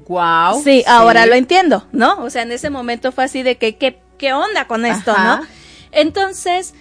Wow. 0.08 0.64
Sí, 0.64 0.84
ahora 0.88 1.26
lo 1.26 1.36
entiendo, 1.36 1.86
¿no? 1.92 2.24
O 2.24 2.30
sea, 2.30 2.42
en 2.42 2.52
ese 2.52 2.70
momento 2.70 3.12
fue 3.12 3.26
así 3.26 3.44
de 3.44 3.58
que, 3.58 3.76
¿qué, 3.76 4.00
qué 4.18 4.34
onda 4.34 4.66
con 4.66 4.86
esto, 4.86 5.12
Ajá. 5.12 5.38
no? 5.38 5.59
Entonces, 5.92 6.74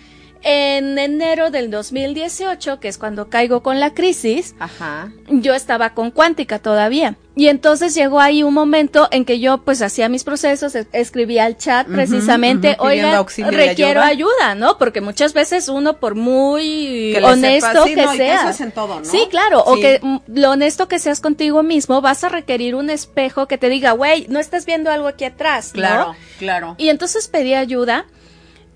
en 0.42 0.98
enero 1.00 1.50
del 1.50 1.68
2018, 1.68 2.78
que 2.78 2.86
es 2.86 2.96
cuando 2.96 3.28
caigo 3.28 3.62
con 3.64 3.80
la 3.80 3.92
crisis, 3.92 4.54
Ajá. 4.60 5.10
yo 5.28 5.52
estaba 5.54 5.94
con 5.94 6.12
cuántica 6.12 6.60
todavía. 6.60 7.16
Y 7.34 7.48
entonces 7.48 7.94
llegó 7.94 8.20
ahí 8.20 8.42
un 8.44 8.54
momento 8.54 9.08
en 9.10 9.24
que 9.24 9.40
yo 9.40 9.58
pues 9.58 9.82
hacía 9.82 10.08
mis 10.08 10.22
procesos, 10.24 10.74
es- 10.76 10.86
escribía 10.92 11.44
al 11.44 11.56
chat 11.56 11.86
precisamente, 11.88 12.76
pidiendo 12.80 13.20
oiga, 13.20 13.50
requiero 13.50 14.00
ayuda". 14.00 14.06
ayuda. 14.48 14.54
¿no? 14.54 14.78
Porque 14.78 15.00
muchas 15.00 15.34
veces 15.34 15.68
uno 15.68 15.98
por 15.98 16.14
muy 16.14 17.12
Que 17.14 17.20
honesto 17.24 17.84
sí, 17.84 17.94
que 17.94 18.02
no, 18.04 18.12
eso 18.12 18.48
es 18.48 18.60
en 18.60 18.70
todo, 18.72 19.00
¿no? 19.00 19.04
Sí, 19.04 19.26
claro, 19.30 19.60
o 19.64 19.74
que 19.76 20.00
lo 20.28 20.50
honesto 20.52 20.86
que 20.88 20.98
seas 21.00 21.20
contigo 21.20 21.62
mismo, 21.64 22.00
vas 22.00 22.22
a 22.24 22.28
requerir 22.28 22.74
un 22.76 22.90
espejo 22.90 23.46
que 23.48 23.58
te 23.58 23.68
diga, 23.68 23.92
güey, 23.92 24.26
no 24.28 24.38
estás 24.40 24.66
viendo 24.66 24.90
algo 24.90 25.08
aquí 25.08 25.24
atrás, 25.24 25.68
¿no? 25.74 25.80
Claro, 25.80 26.14
claro. 26.38 26.74
Y 26.78 26.88
entonces 26.90 27.28
pedí 27.28 27.54
ayuda, 27.54 28.06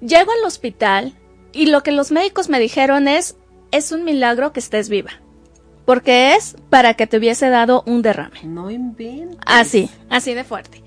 llego 0.02 0.32
al 0.32 0.44
hospital 0.44 1.14
y 1.52 1.66
lo 1.66 1.82
que 1.82 1.92
los 1.92 2.11
médicos 2.11 2.49
me 2.49 2.61
dijeron 2.61 3.09
es, 3.09 3.37
es 3.71 3.92
un 3.92 4.04
milagro 4.04 4.52
que 4.52 4.61
estés 4.61 4.88
viva. 4.88 5.12
Porque 5.85 6.35
es 6.35 6.56
para 6.71 6.94
que 6.94 7.06
te 7.06 7.16
hubiese 7.16 7.49
dado 7.49 7.82
un 7.87 8.02
derrame. 8.02 8.44
No 8.44 8.71
inventes. 8.71 9.38
Así, 9.47 9.90
así 10.09 10.35
de 10.35 10.44
fuerte. 10.44 10.82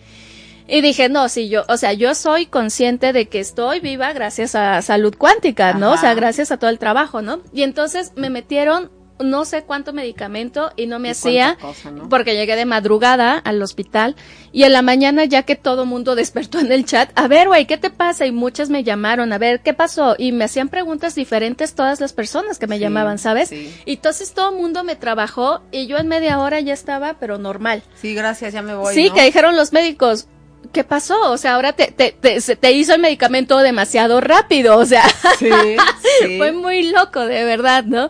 Y 0.68 0.82
dije, 0.82 1.10
no, 1.10 1.30
sí, 1.30 1.50
yo, 1.50 1.64
o 1.68 1.78
sea, 1.78 1.94
yo 1.94 2.16
soy 2.16 2.48
consciente 2.48 3.14
de 3.14 3.28
que 3.28 3.40
estoy 3.40 3.82
viva 3.82 4.14
gracias 4.14 4.56
a 4.56 4.82
salud 4.82 5.16
cuántica, 5.16 5.74
¿no? 5.74 5.92
O 5.92 5.98
sea, 5.98 6.16
gracias 6.16 6.52
a 6.52 6.58
todo 6.58 6.72
el 6.72 6.80
trabajo, 6.80 7.22
¿no? 7.22 7.42
Y 7.54 7.62
entonces 7.62 8.14
me 8.16 8.32
metieron 8.32 8.90
no 9.20 9.46
sé 9.46 9.64
cuánto 9.64 9.94
medicamento 9.94 10.72
y 10.76 10.88
no 10.88 11.00
me 11.00 11.08
Y 11.10 11.12
hacía 11.12 11.58
cuánta 11.60 11.68
cosa, 11.80 11.92
¿no? 11.92 12.10
porque 12.10 12.36
llegué 12.36 12.56
de 12.56 12.66
madrugada 12.66 13.38
al 13.38 13.62
hospital 13.62 14.16
y 14.52 14.64
en 14.64 14.74
la 14.74 14.82
mañana 14.82 15.24
ya 15.26 15.44
que 15.44 15.56
todo 15.56 15.86
mundo 15.86 16.16
despertó 16.16 16.60
en 16.60 16.72
el 16.72 16.86
chat, 16.86 17.10
a 17.16 17.28
ver, 17.28 17.48
güey, 17.48 17.66
¿qué 17.66 17.78
te 17.78 17.90
pasa? 17.90 18.26
Y 18.26 18.32
muchas 18.32 18.70
me 18.70 18.84
llamaron, 18.84 19.32
a 19.34 19.38
ver, 19.38 19.62
¿qué 19.62 19.74
pasó? 19.74 20.16
Y 20.18 20.32
me 20.34 20.44
hacían 20.46 20.70
preguntas 20.70 21.16
diferentes 21.16 21.76
todas 21.76 22.00
las 22.02 22.14
personas 22.14 22.60
que 22.60 22.68
me 22.68 22.76
Sí, 22.76 22.82
llamaban, 22.82 23.18
¿sabes? 23.18 23.50
sí. 23.50 23.74
Y 23.86 23.94
entonces 23.94 24.34
todo 24.34 24.50
el 24.50 24.58
mundo 24.58 24.84
me 24.84 24.96
trabajó 24.96 25.62
y 25.72 25.88
yo 25.88 25.98
en 25.98 26.08
media 26.08 26.40
hora 26.40 26.60
ya 26.60 26.74
estaba, 26.74 27.16
pero 27.20 27.38
normal. 27.38 27.84
Sí, 28.02 28.14
gracias, 28.16 28.54
ya 28.54 28.62
me 28.62 28.76
voy. 28.76 28.94
sí, 28.94 29.10
¿no? 29.10 29.16
que 29.16 29.24
dijeron 29.24 29.56
los 29.56 29.72
médicos, 29.72 30.28
¿qué 30.74 30.84
pasó? 30.84 31.32
O 31.32 31.38
sea, 31.38 31.56
ahora 31.56 31.74
te, 31.74 31.92
te, 31.92 32.12
te, 32.12 32.42
te 32.42 32.72
hizo 32.74 32.94
el 32.96 33.00
medicamento 33.02 33.58
demasiado 33.60 34.20
rápido, 34.20 34.78
o 34.78 34.86
sea, 34.86 35.04
Sí, 35.40 35.50
sí. 36.22 36.38
fue 36.38 36.52
muy 36.52 36.92
loco, 36.92 37.22
de 37.22 37.44
verdad, 37.46 37.84
¿no? 37.86 38.10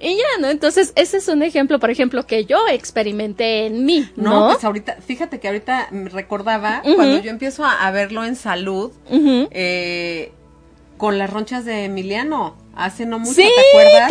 Y 0.00 0.16
ya, 0.16 0.24
¿no? 0.40 0.48
Entonces, 0.48 0.92
ese 0.94 1.16
es 1.16 1.28
un 1.28 1.42
ejemplo, 1.42 1.78
por 1.78 1.90
ejemplo, 1.90 2.26
que 2.26 2.44
yo 2.44 2.68
experimenté 2.68 3.66
en 3.66 3.84
mí, 3.86 4.10
No, 4.16 4.40
¿no? 4.40 4.52
pues 4.52 4.62
ahorita, 4.64 4.96
fíjate 5.06 5.40
que 5.40 5.48
ahorita 5.48 5.88
me 5.90 6.10
recordaba 6.10 6.82
cuando 6.96 7.18
yo 7.20 7.30
empiezo 7.30 7.64
a, 7.64 7.86
a 7.86 7.90
verlo 7.90 8.24
en 8.24 8.36
salud, 8.36 8.92
eh, 9.10 10.32
con 10.98 11.18
las 11.18 11.30
ronchas 11.30 11.64
de 11.64 11.84
Emiliano. 11.84 12.56
Hace 12.74 13.06
no 13.06 13.18
mucho, 13.18 13.32
Sí, 13.32 13.42
¿te 13.54 13.68
acuerdas? 13.70 14.10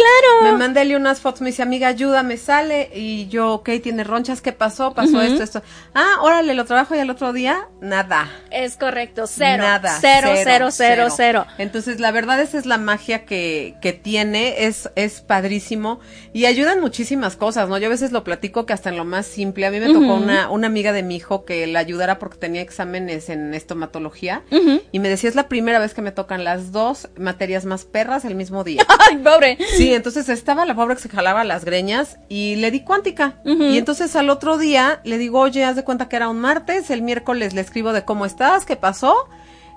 Mandéle 0.66 0.96
unas 0.96 1.20
fotos, 1.20 1.42
me 1.42 1.50
dice, 1.50 1.62
amiga, 1.62 1.88
ayúdame, 1.88 2.38
sale. 2.38 2.90
Y 2.96 3.28
yo, 3.28 3.54
ok, 3.54 3.70
tiene 3.84 4.04
ronchas, 4.04 4.42
¿qué 4.42 4.52
pasó? 4.52 4.94
Pasó 4.96 5.22
esto, 5.22 5.44
esto. 5.44 5.62
Ah, 5.94 6.18
órale, 6.22 6.56
lo 6.56 6.66
trabajo 6.66 6.96
y 6.96 7.00
al 7.00 7.10
otro 7.12 7.34
día, 7.34 7.68
nada. 7.82 8.28
Es 8.50 8.76
correcto, 8.76 9.28
cero. 9.28 9.62
Nada. 9.62 10.00
Cero, 10.02 10.30
cero, 10.44 10.70
cero, 10.72 11.08
cero. 11.16 11.46
Entonces, 11.60 12.00
la 12.00 12.12
verdad, 12.12 12.42
esa 12.42 12.58
es 12.58 12.66
la 12.66 12.80
magia 12.80 13.26
que, 13.26 13.76
que 13.80 13.94
tiene, 13.94 14.66
es, 14.66 14.90
es 14.96 15.22
padrísimo 15.22 16.00
y 16.34 16.46
ayudan 16.46 16.82
muchísimas 16.82 17.36
cosas, 17.36 17.70
¿no? 17.70 17.78
Yo 17.78 17.86
a 17.86 17.90
veces 17.90 18.12
lo 18.12 18.24
platico 18.24 18.66
que 18.66 18.74
hasta 18.74 18.90
en 18.90 18.98
lo 18.98 19.06
más 19.06 19.28
simple. 19.28 19.68
A 19.68 19.72
mí 19.72 19.80
me 19.80 19.94
tocó 19.94 20.16
una, 20.16 20.50
una 20.50 20.66
amiga 20.66 20.94
de 20.94 21.04
mi 21.04 21.16
hijo 21.16 21.46
que 21.46 21.68
la 21.68 21.80
ayudara 21.80 22.18
porque 22.18 22.38
tenía 22.38 22.62
exámenes 22.62 23.30
en 23.30 23.54
estomatología 23.54 24.44
y 24.92 25.00
me 25.00 25.10
decía, 25.10 25.30
es 25.30 25.36
la 25.36 25.48
primera 25.48 25.78
vez 25.78 25.94
que 25.94 26.02
me 26.02 26.12
tocan 26.12 26.44
las 26.44 26.72
dos 26.72 27.10
materias 27.18 27.66
más 27.66 27.86
perras 27.86 28.26
el 28.26 28.34
mismo 28.34 28.64
día. 28.64 28.84
Ay, 29.10 29.18
pobre. 29.18 29.58
Sí, 29.78 29.94
entonces 29.94 30.30
estaba 30.56 30.66
la 30.68 30.76
pobre 30.76 30.96
que 30.96 31.02
se 31.02 31.10
jalaba 31.10 31.44
las 31.44 31.66
greñas 31.66 32.18
y 32.30 32.56
le 32.56 32.72
di 32.72 32.80
cuántica. 32.80 33.36
Y 33.44 33.78
entonces 33.78 34.16
al 34.16 34.30
otro 34.30 34.58
día 34.58 35.02
le 35.04 35.18
digo, 35.18 35.40
oye, 35.42 35.66
haz 35.66 35.76
de 35.76 35.84
cuenta 35.84 36.08
que 36.08 36.16
era 36.16 36.30
un 36.30 36.40
martes, 36.40 36.90
el 36.92 37.02
miércoles 37.02 37.54
le 37.54 37.60
escribo 37.60 37.92
de 37.92 38.06
cómo 38.06 38.26
estás, 38.26 38.66
qué 38.66 38.78
pasó. 38.78 39.14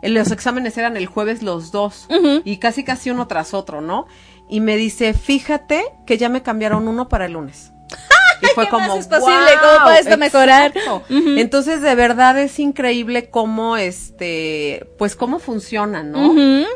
Eh, 0.03 0.09
Los 0.09 0.31
exámenes 0.31 0.79
eran 0.79 0.97
el 0.97 1.07
jueves 1.07 1.43
los 1.43 1.73
dos 1.73 2.07
y 2.45 2.59
casi 2.59 2.85
casi 2.85 3.11
uno 3.11 3.27
tras 3.27 3.55
otro, 3.55 3.81
¿no? 3.81 4.07
Y 4.49 4.61
me 4.61 4.77
dice, 4.77 5.15
fíjate 5.15 5.83
que 6.07 6.17
ya 6.17 6.29
me 6.29 6.43
cambiaron 6.45 6.87
uno 6.87 7.09
para 7.09 7.27
el 7.27 7.33
lunes. 7.33 7.73
Y 8.42 8.47
fue 8.54 8.64
¿Qué 8.66 8.71
como, 8.71 8.88
más 8.88 8.99
es 8.99 9.07
posible? 9.07 9.35
"Guau". 9.61 9.75
¿Cómo 9.75 9.85
puede 9.85 10.00
esto 10.00 10.16
mejorar? 10.18 10.73
Exacto. 10.75 11.02
Ujú. 11.11 11.38
Entonces, 11.38 11.83
de 11.83 11.95
verdad 11.95 12.38
es 12.38 12.59
increíble 12.59 13.30
cómo, 13.30 13.76
este, 13.76 14.87
pues 14.99 15.16
cómo 15.16 15.38
funciona, 15.38 16.02
¿no? 16.02 16.35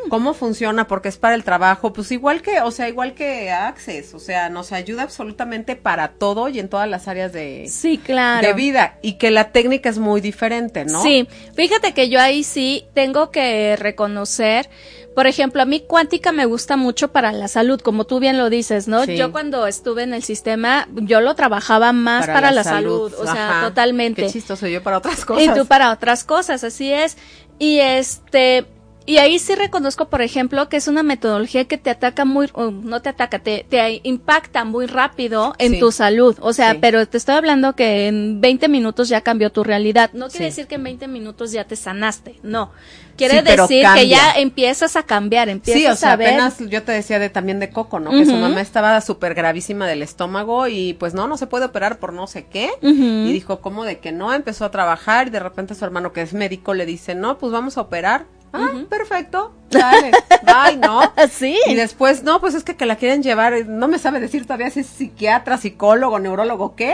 Cómo 0.09 0.33
funciona, 0.33 0.87
porque 0.87 1.09
es 1.09 1.17
para 1.17 1.35
el 1.35 1.43
trabajo, 1.43 1.93
pues 1.93 2.11
igual 2.11 2.41
que, 2.41 2.61
o 2.61 2.71
sea, 2.71 2.87
igual 2.89 3.13
que 3.13 3.51
Access, 3.51 4.13
o 4.13 4.19
sea, 4.19 4.49
nos 4.49 4.71
ayuda 4.71 5.03
absolutamente 5.03 5.75
para 5.75 6.09
todo 6.09 6.49
y 6.49 6.59
en 6.59 6.69
todas 6.69 6.87
las 6.89 7.07
áreas 7.07 7.33
de, 7.33 7.65
Sí, 7.69 7.97
claro. 7.97 8.45
de 8.45 8.53
vida, 8.53 8.97
y 9.01 9.13
que 9.13 9.31
la 9.31 9.51
técnica 9.51 9.89
es 9.89 9.97
muy 9.99 10.21
diferente, 10.21 10.85
¿no? 10.85 11.01
Sí, 11.03 11.27
fíjate 11.55 11.93
que 11.93 12.09
yo 12.09 12.19
ahí 12.19 12.43
sí 12.43 12.85
tengo 12.93 13.31
que 13.31 13.75
reconocer, 13.77 14.69
por 15.15 15.27
ejemplo, 15.27 15.61
a 15.61 15.65
mí 15.65 15.81
cuántica 15.81 16.31
me 16.31 16.45
gusta 16.45 16.77
mucho 16.77 17.11
para 17.11 17.31
la 17.31 17.47
salud, 17.47 17.79
como 17.79 18.05
tú 18.05 18.19
bien 18.19 18.37
lo 18.37 18.49
dices, 18.49 18.87
¿no? 18.87 19.05
Sí. 19.05 19.15
Yo 19.15 19.31
cuando 19.31 19.67
estuve 19.67 20.03
en 20.03 20.13
el 20.13 20.23
sistema, 20.23 20.87
yo 20.93 21.21
lo 21.21 21.35
trabajaba 21.35 21.93
más 21.93 22.25
para, 22.25 22.51
la, 22.51 22.63
salud, 22.63 23.13
o 23.13 23.23
sea, 23.23 23.59
Ajá. 23.59 23.67
totalmente. 23.67 24.23
Qué 24.23 24.31
chistoso 24.31 24.67
yo 24.67 24.81
para 24.81 24.97
otras 24.97 25.25
cosas. 25.25 25.43
Y 25.43 25.59
tú 25.59 25.65
para 25.65 25.91
otras 25.91 26.23
cosas, 26.23 26.63
así 26.63 26.91
es. 26.91 27.17
Y 27.59 27.79
este, 27.79 28.65
y 29.05 29.17
ahí 29.17 29.39
sí 29.39 29.55
reconozco, 29.55 30.07
por 30.09 30.21
ejemplo, 30.21 30.69
que 30.69 30.77
es 30.77 30.87
una 30.87 31.03
metodología 31.03 31.65
que 31.65 31.77
te 31.77 31.89
ataca 31.89 32.25
muy, 32.25 32.49
no 32.83 33.01
te 33.01 33.09
ataca, 33.09 33.39
te, 33.39 33.65
te 33.69 33.99
impacta 34.03 34.63
muy 34.65 34.85
rápido 34.85 35.53
en 35.57 35.73
Sí. 35.73 35.79
tu 35.79 35.91
salud. 35.91 36.37
O 36.41 36.53
sea, 36.53 36.71
Sí. 36.73 36.77
pero 36.81 37.05
te 37.07 37.17
estoy 37.17 37.35
hablando 37.35 37.75
que 37.75 38.07
en 38.07 38.41
20 38.41 38.67
minutos 38.67 39.09
ya 39.09 39.21
cambió 39.21 39.51
tu 39.51 39.63
realidad. 39.63 40.09
No 40.13 40.27
quiere 40.29 40.45
Sí. 40.45 40.51
decir 40.51 40.67
que 40.67 40.75
en 40.75 40.83
20 40.83 41.07
minutos 41.07 41.51
ya 41.51 41.65
te 41.65 41.75
sanaste, 41.75 42.39
no. 42.43 42.71
Quiere 43.15 43.43
decir 43.43 43.85
que 43.93 44.07
ya 44.07 44.31
empiezas 44.37 44.95
a 44.95 45.03
cambiar, 45.03 45.47
empiezas 45.47 45.81
Sí, 45.81 45.87
o 45.87 45.95
sea, 45.95 46.13
a 46.13 46.15
ver. 46.15 46.29
apenas 46.29 46.57
yo 46.67 46.81
te 46.81 46.91
decía 46.93 47.19
de 47.19 47.29
también 47.29 47.59
de 47.59 47.69
Coco, 47.69 47.99
¿no? 47.99 48.09
Que 48.09 48.25
su 48.25 48.33
mamá 48.33 48.59
estaba 48.61 48.99
súper 49.01 49.35
gravísima 49.35 49.85
del 49.87 50.01
estómago 50.01 50.67
y 50.67 50.93
pues 50.93 51.13
no, 51.13 51.27
no 51.27 51.37
se 51.37 51.45
puede 51.45 51.65
operar 51.65 51.99
por 51.99 52.11
no 52.13 52.25
sé 52.25 52.45
qué. 52.45 52.71
Y 52.81 53.31
dijo, 53.31 53.59
¿cómo 53.61 53.83
de 53.83 53.99
que 53.99 54.11
no? 54.11 54.33
Empezó 54.33 54.65
a 54.65 54.71
trabajar 54.71 55.27
y 55.27 55.29
de 55.29 55.39
repente 55.39 55.75
su 55.75 55.85
hermano 55.85 56.11
que 56.11 56.21
es 56.23 56.33
médico 56.33 56.73
le 56.73 56.85
dice, 56.87 57.13
no, 57.13 57.37
pues 57.37 57.51
vamos 57.51 57.77
a 57.77 57.81
operar. 57.81 58.25
Ah, 58.53 58.71
perfecto. 58.87 59.51
Dale. 59.71 60.11
Bye, 60.43 60.77
¿no? 60.77 61.01
Sí. 61.31 61.57
Y 61.67 61.73
después, 61.73 62.23
no, 62.23 62.39
pues 62.39 62.53
es 62.53 62.63
que, 62.63 62.75
que 62.75 62.85
la 62.85 62.95
quieren 62.95 63.23
llevar, 63.23 63.53
eh, 63.53 63.65
no 63.67 63.87
me 63.87 63.97
sabe 63.97 64.19
decir 64.19 64.43
todavía 64.43 64.69
si 64.69 64.81
es 64.81 64.87
psiquiatra, 64.87 65.57
psicólogo, 65.57 66.19
neurólogo, 66.19 66.75
¿qué? 66.75 66.93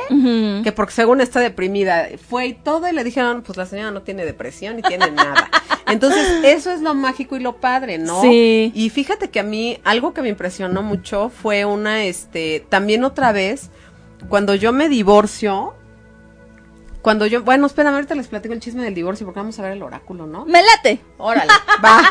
Que 0.63 0.72
porque 0.72 0.94
según 0.94 1.20
está 1.20 1.39
deprimida. 1.39 2.08
Fue 2.30 2.48
y 2.48 2.54
todo 2.54 2.88
y 2.88 2.94
le 2.94 3.04
dijeron, 3.04 3.44
pues 3.44 3.58
la 3.58 3.66
señora 3.66 3.92
no 3.92 4.04
tiene 4.04 4.25
depresión 4.25 4.78
ni 4.78 4.82
tiene 4.82 5.12
nada. 5.12 5.50
Entonces, 5.88 6.44
eso 6.44 6.72
es 6.72 6.82
lo 6.82 6.94
mágico 6.94 7.36
y 7.36 7.39
lo 7.39 7.58
padre, 7.58 7.98
¿no? 7.98 8.22
Sí. 8.22 8.72
Y 8.75 8.89
fíjate 8.89 9.30
que 9.30 9.39
a 9.39 9.44
mí, 9.44 9.80
algo 9.84 10.13
que 10.13 10.22
me 10.22 10.30
impresionó 10.30 10.84
mucho 10.84 11.30
fue 11.30 11.66
una, 11.66 12.04
este, 12.04 12.66
también 12.70 13.04
otra 13.04 13.32
vez, 13.32 13.72
cuando 14.30 14.54
yo 14.56 14.72
me 14.72 14.88
divorcio, 14.88 15.74
cuando 17.01 17.25
yo, 17.25 17.44
bueno, 17.44 17.65
espérame, 17.68 17.96
ahorita 17.96 18.15
les 18.15 18.27
platico 18.27 18.53
el 18.53 18.60
chisme 18.60 18.84
del 18.84 18.94
divorcio 18.94 19.25
porque 19.25 19.39
vamos 19.39 19.58
a 19.60 19.62
ver 19.62 19.72
el 19.74 19.84
oráculo, 19.84 20.27
¿no? 20.27 20.46
Me 20.46 20.62
late. 20.62 21.01
Órale, 21.18 21.51
va. 21.84 22.01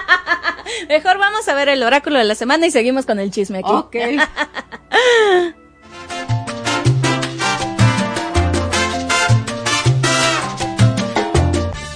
Mejor 0.88 1.18
vamos 1.18 1.46
a 1.48 1.54
ver 1.54 1.68
el 1.68 1.82
oráculo 1.82 2.18
de 2.18 2.24
la 2.24 2.34
semana 2.34 2.66
y 2.66 2.70
seguimos 2.70 3.04
con 3.04 3.18
el 3.18 3.30
chisme 3.30 3.58
aquí. 3.58 3.70
Ok. 3.70 3.92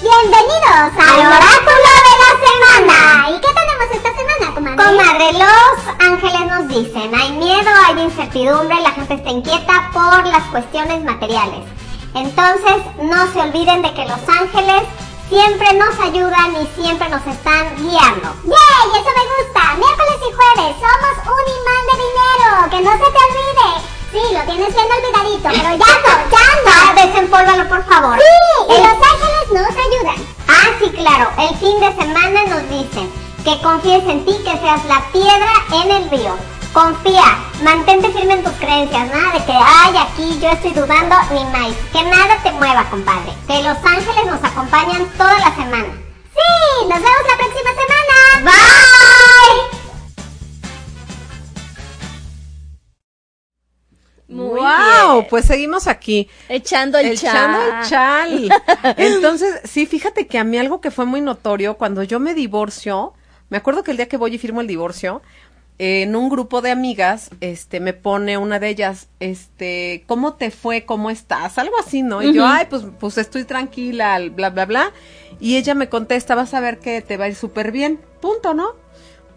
Bienvenidos 0.01 0.93
al 0.99 1.21
oráculo 1.21 1.89
de 1.99 2.15
la 2.21 2.31
semana. 2.47 3.31
¿Y 3.31 3.41
qué 3.41 3.49
tenemos 3.49 3.89
esta 3.95 4.11
semana, 4.17 4.55
comadre? 4.55 4.85
Comadre, 4.85 5.33
los 5.33 5.75
ángeles 5.99 6.47
nos 6.47 6.69
dicen, 6.69 7.15
hay 7.15 7.33
miedo, 7.33 7.71
hay 7.87 8.03
incertidumbre, 8.03 8.81
la 8.83 8.91
gente 8.91 9.15
está 9.15 9.31
inquieta 9.31 9.91
por 9.93 10.27
las 10.27 10.43
cuestiones 10.51 11.03
materiales. 11.05 11.82
Entonces, 12.15 12.77
no 13.01 13.33
se 13.33 13.41
olviden 13.41 13.83
de 13.83 13.95
que 13.95 14.05
los 14.05 14.21
ángeles 14.29 14.83
siempre 15.29 15.73
nos 15.75 15.99
ayudan 15.99 16.55
y 16.61 16.67
siempre 16.81 17.09
nos 17.09 17.27
están 17.27 17.75
guiando. 17.77 18.29
¡Yay! 18.45 18.87
Eso 18.93 19.11
me 19.17 19.25
gusta. 19.33 19.75
Miércoles 19.77 20.19
y 20.21 20.33
jueves 20.33 20.77
somos 20.77 21.15
un 21.25 21.45
imán 21.57 21.83
de 21.89 21.97
dinero. 22.05 22.71
Que 22.71 22.81
no 22.83 22.93
se 22.93 23.11
te 23.11 23.19
olvide. 23.27 23.93
Sí, 24.13 24.35
lo 24.35 24.41
tienes 24.45 24.75
bien 24.75 24.87
olvidadito, 24.93 25.49
pero 25.49 25.71
ya 25.71 25.93
no, 26.05 26.13
ya 26.31 26.47
no. 26.65 26.73
Ah, 26.85 26.95
desempólvalo, 26.95 27.69
por 27.69 27.85
favor. 27.87 28.19
Sí, 28.19 28.75
y 28.75 28.77
los 28.77 28.93
ángeles 28.93 29.47
nos 29.51 29.71
ayudan. 29.71 30.27
Ah, 30.49 30.69
sí, 30.79 30.91
claro. 30.91 31.31
El 31.39 31.57
fin 31.57 31.81
de 31.81 31.95
semana 31.95 32.45
nos 32.45 32.69
dicen 32.69 33.11
que 33.45 33.61
confíes 33.63 34.05
en 34.07 34.25
ti, 34.25 34.37
que 34.45 34.59
seas 34.59 34.85
la 34.85 35.01
piedra 35.13 35.53
en 35.83 35.91
el 35.91 36.11
río. 36.11 36.37
Confía, 36.73 37.37
mantente 37.63 38.09
firme 38.13 38.33
en 38.33 38.43
tus 38.45 38.53
creencias, 38.55 39.07
nada 39.13 39.33
de 39.33 39.45
que, 39.45 39.53
ay, 39.53 39.95
aquí 39.95 40.41
yo 40.41 40.49
estoy 40.49 40.71
dudando, 40.71 41.15
ni 41.31 41.45
más. 41.53 41.75
Que 41.93 42.03
nada 42.03 42.43
te 42.43 42.51
mueva, 42.53 42.89
compadre. 42.89 43.33
Que 43.47 43.63
los 43.63 43.77
ángeles 43.85 44.25
nos 44.25 44.43
acompañan 44.43 45.07
toda 45.19 45.39
la 45.39 45.55
semana. 45.55 45.93
Sí, 46.33 46.89
nos 46.89 46.99
vemos 46.99 47.23
la 47.29 47.37
próxima 47.37 47.71
semana. 47.75 48.51
Bye. 48.51 49.83
Muy 54.29 54.49
wow, 54.61 55.17
bien. 55.19 55.27
pues 55.29 55.45
seguimos 55.45 55.87
aquí. 55.87 56.31
Echando 56.49 56.97
el, 56.97 57.09
El 57.09 57.19
chal. 57.19 57.55
el 57.83 57.87
chal. 57.87 58.49
Entonces, 58.97 59.61
sí, 59.65 59.85
fíjate 59.85 60.27
que 60.27 60.39
a 60.39 60.45
mí 60.45 60.57
algo 60.57 60.81
que 60.81 60.91
fue 60.91 61.05
muy 61.05 61.21
notorio, 61.21 61.77
cuando 61.77 62.03
yo 62.03 62.19
me 62.19 62.33
divorcio, 62.33 63.13
me 63.51 63.59
acuerdo 63.59 63.85
que 63.85 63.91
el 63.91 63.99
día 63.99 64.09
que 64.09 64.17
voy 64.17 64.35
y 64.35 64.39
firmo 64.39 64.63
el 64.63 64.67
divorcio, 64.67 65.21
en 65.79 66.15
un 66.15 66.29
grupo 66.29 66.61
de 66.61 66.71
amigas, 66.71 67.31
este, 67.41 67.81
me 67.81 67.93
pone 67.93 68.39
una 68.39 68.59
de 68.59 68.69
ellas, 68.69 69.09
este, 69.21 70.05
¿cómo 70.07 70.35
te 70.35 70.51
fue? 70.51 70.85
¿Cómo 70.85 71.11
estás? 71.11 71.59
Algo 71.59 71.75
así, 71.81 72.03
¿no? 72.03 72.23
Y 72.23 72.33
yo, 72.33 72.47
ay, 72.47 72.67
pues, 72.71 72.85
pues 73.01 73.19
estoy 73.19 73.45
tranquila, 73.45 74.21
bla, 74.33 74.51
bla, 74.51 74.67
bla. 74.67 74.93
Y 75.41 75.57
ella 75.57 75.75
me 75.75 75.89
contesta, 75.89 76.35
vas 76.35 76.55
a 76.55 76.61
ver 76.61 76.79
que 76.79 77.01
te 77.01 77.17
va 77.17 77.25
a 77.25 77.29
ir 77.29 77.35
súper 77.35 77.73
bien. 77.73 77.99
Punto, 78.21 78.55
¿no? 78.55 78.77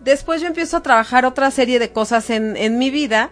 Después 0.01 0.41
yo 0.41 0.47
empiezo 0.47 0.77
a 0.77 0.83
trabajar 0.83 1.25
otra 1.25 1.49
serie 1.49 1.79
de 1.79 1.91
cosas 1.91 2.29
en, 2.29 2.55
en 2.57 2.77
mi 2.77 2.91
vida 2.91 3.31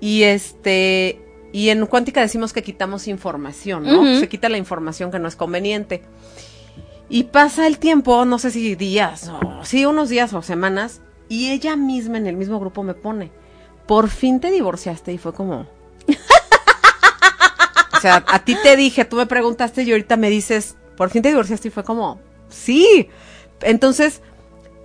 y 0.00 0.22
este 0.22 1.20
y 1.52 1.68
en 1.68 1.86
cuántica 1.86 2.20
decimos 2.20 2.52
que 2.52 2.62
quitamos 2.62 3.06
información, 3.08 3.84
¿no? 3.84 4.18
Se 4.18 4.28
quita 4.28 4.48
la 4.48 4.56
información 4.56 5.10
que 5.10 5.18
no 5.18 5.28
es 5.28 5.36
conveniente. 5.36 6.02
Y 7.08 7.24
pasa 7.24 7.66
el 7.66 7.78
tiempo, 7.78 8.24
no 8.24 8.38
sé 8.38 8.50
si 8.50 8.74
días 8.74 9.28
o 9.28 9.64
sí, 9.64 9.84
unos 9.84 10.08
días 10.08 10.32
o 10.32 10.40
semanas, 10.40 11.02
y 11.32 11.50
ella 11.50 11.76
misma 11.76 12.18
en 12.18 12.26
el 12.26 12.36
mismo 12.36 12.60
grupo 12.60 12.82
me 12.82 12.92
pone, 12.92 13.30
"Por 13.86 14.10
fin 14.10 14.38
te 14.38 14.50
divorciaste" 14.50 15.14
y 15.14 15.18
fue 15.18 15.32
como 15.32 15.66
O 17.96 18.00
sea, 18.02 18.22
a 18.26 18.44
ti 18.44 18.54
te 18.62 18.76
dije, 18.76 19.06
tú 19.06 19.16
me 19.16 19.24
preguntaste 19.24 19.82
y 19.82 19.92
ahorita 19.92 20.18
me 20.18 20.28
dices, 20.28 20.76
"Por 20.94 21.08
fin 21.08 21.22
te 21.22 21.30
divorciaste" 21.30 21.68
y 21.68 21.70
fue 21.70 21.84
como, 21.84 22.20
"Sí." 22.50 23.08
Entonces, 23.62 24.20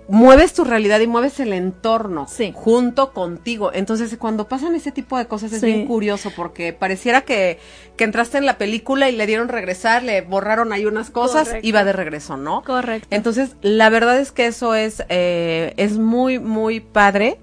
mueves 0.08 0.54
tu 0.54 0.64
realidad 0.64 1.00
y 1.00 1.06
mueves 1.06 1.38
el 1.38 1.52
entorno 1.52 2.26
Sí. 2.28 2.52
junto 2.54 3.12
contigo. 3.12 3.70
Entonces, 3.74 4.16
cuando 4.18 4.48
pasan 4.48 4.74
ese 4.74 4.90
tipo 4.90 5.18
de 5.18 5.26
cosas 5.26 5.52
es 5.52 5.60
Sí. 5.60 5.66
bien 5.66 5.86
curioso 5.86 6.32
porque 6.34 6.72
pareciera 6.72 7.20
que, 7.22 7.58
que 7.96 8.04
entraste 8.04 8.38
en 8.38 8.46
la 8.46 8.56
película 8.58 9.10
y 9.10 9.16
le 9.16 9.26
dieron 9.26 9.48
regresar, 9.48 10.02
le 10.02 10.22
borraron 10.22 10.72
ahí 10.72 10.86
unas 10.86 11.10
cosas 11.10 11.48
Correcto. 11.48 11.74
va 11.74 11.84
de 11.84 11.92
regreso, 11.92 12.36
¿no? 12.36 12.62
Correcto. 12.64 13.06
Entonces, 13.10 13.50
la 13.60 13.90
verdad 13.90 14.18
es 14.18 14.32
que 14.32 14.46
eso 14.46 14.74
es, 14.74 15.02
eh, 15.10 15.74
es 15.76 15.98
muy, 15.98 16.38
muy 16.38 16.80
padre. 16.80 17.38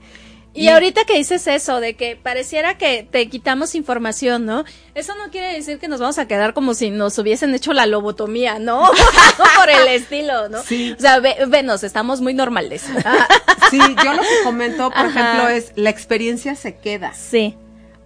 Y 0.56 0.70
ahorita 0.70 1.04
que 1.06 1.16
dices 1.16 1.46
eso, 1.48 1.80
de 1.80 1.96
que 1.96 2.16
pareciera 2.16 2.78
que 2.78 3.08
te 3.10 3.28
quitamos 3.30 3.76
información, 3.76 4.46
¿no? 4.46 4.64
Eso 4.94 5.14
no 5.16 5.30
quiere 5.30 5.54
decir 5.54 5.80
que 5.80 5.88
nos 5.88 6.00
vamos 6.00 6.18
a 6.18 6.28
quedar 6.28 6.54
como 6.54 6.74
si 6.74 6.90
nos 6.90 7.18
hubiesen 7.18 7.54
hecho 7.54 7.74
la 7.74 7.86
lobotomía, 7.86 8.58
¿no? 8.58 8.90
Por 9.58 9.70
el 9.70 9.88
estilo, 9.90 10.48
¿no? 10.50 10.64
Sí. 10.64 10.96
O 10.98 11.02
sea, 11.02 11.20
ve, 11.20 11.36
venos, 11.48 11.84
estamos 11.84 12.22
muy 12.22 12.34
normales. 12.34 12.86
Ah, 13.04 13.28
sí, 13.70 13.80
yo 14.04 14.14
lo 14.14 14.22
que 14.22 14.44
comento, 14.44 14.90
por 14.90 15.06
Ajá. 15.06 15.08
ejemplo, 15.10 15.48
es 15.50 15.72
la 15.76 15.90
experiencia 15.90 16.56
se 16.56 16.78
queda. 16.78 17.14
Sí. 17.14 17.56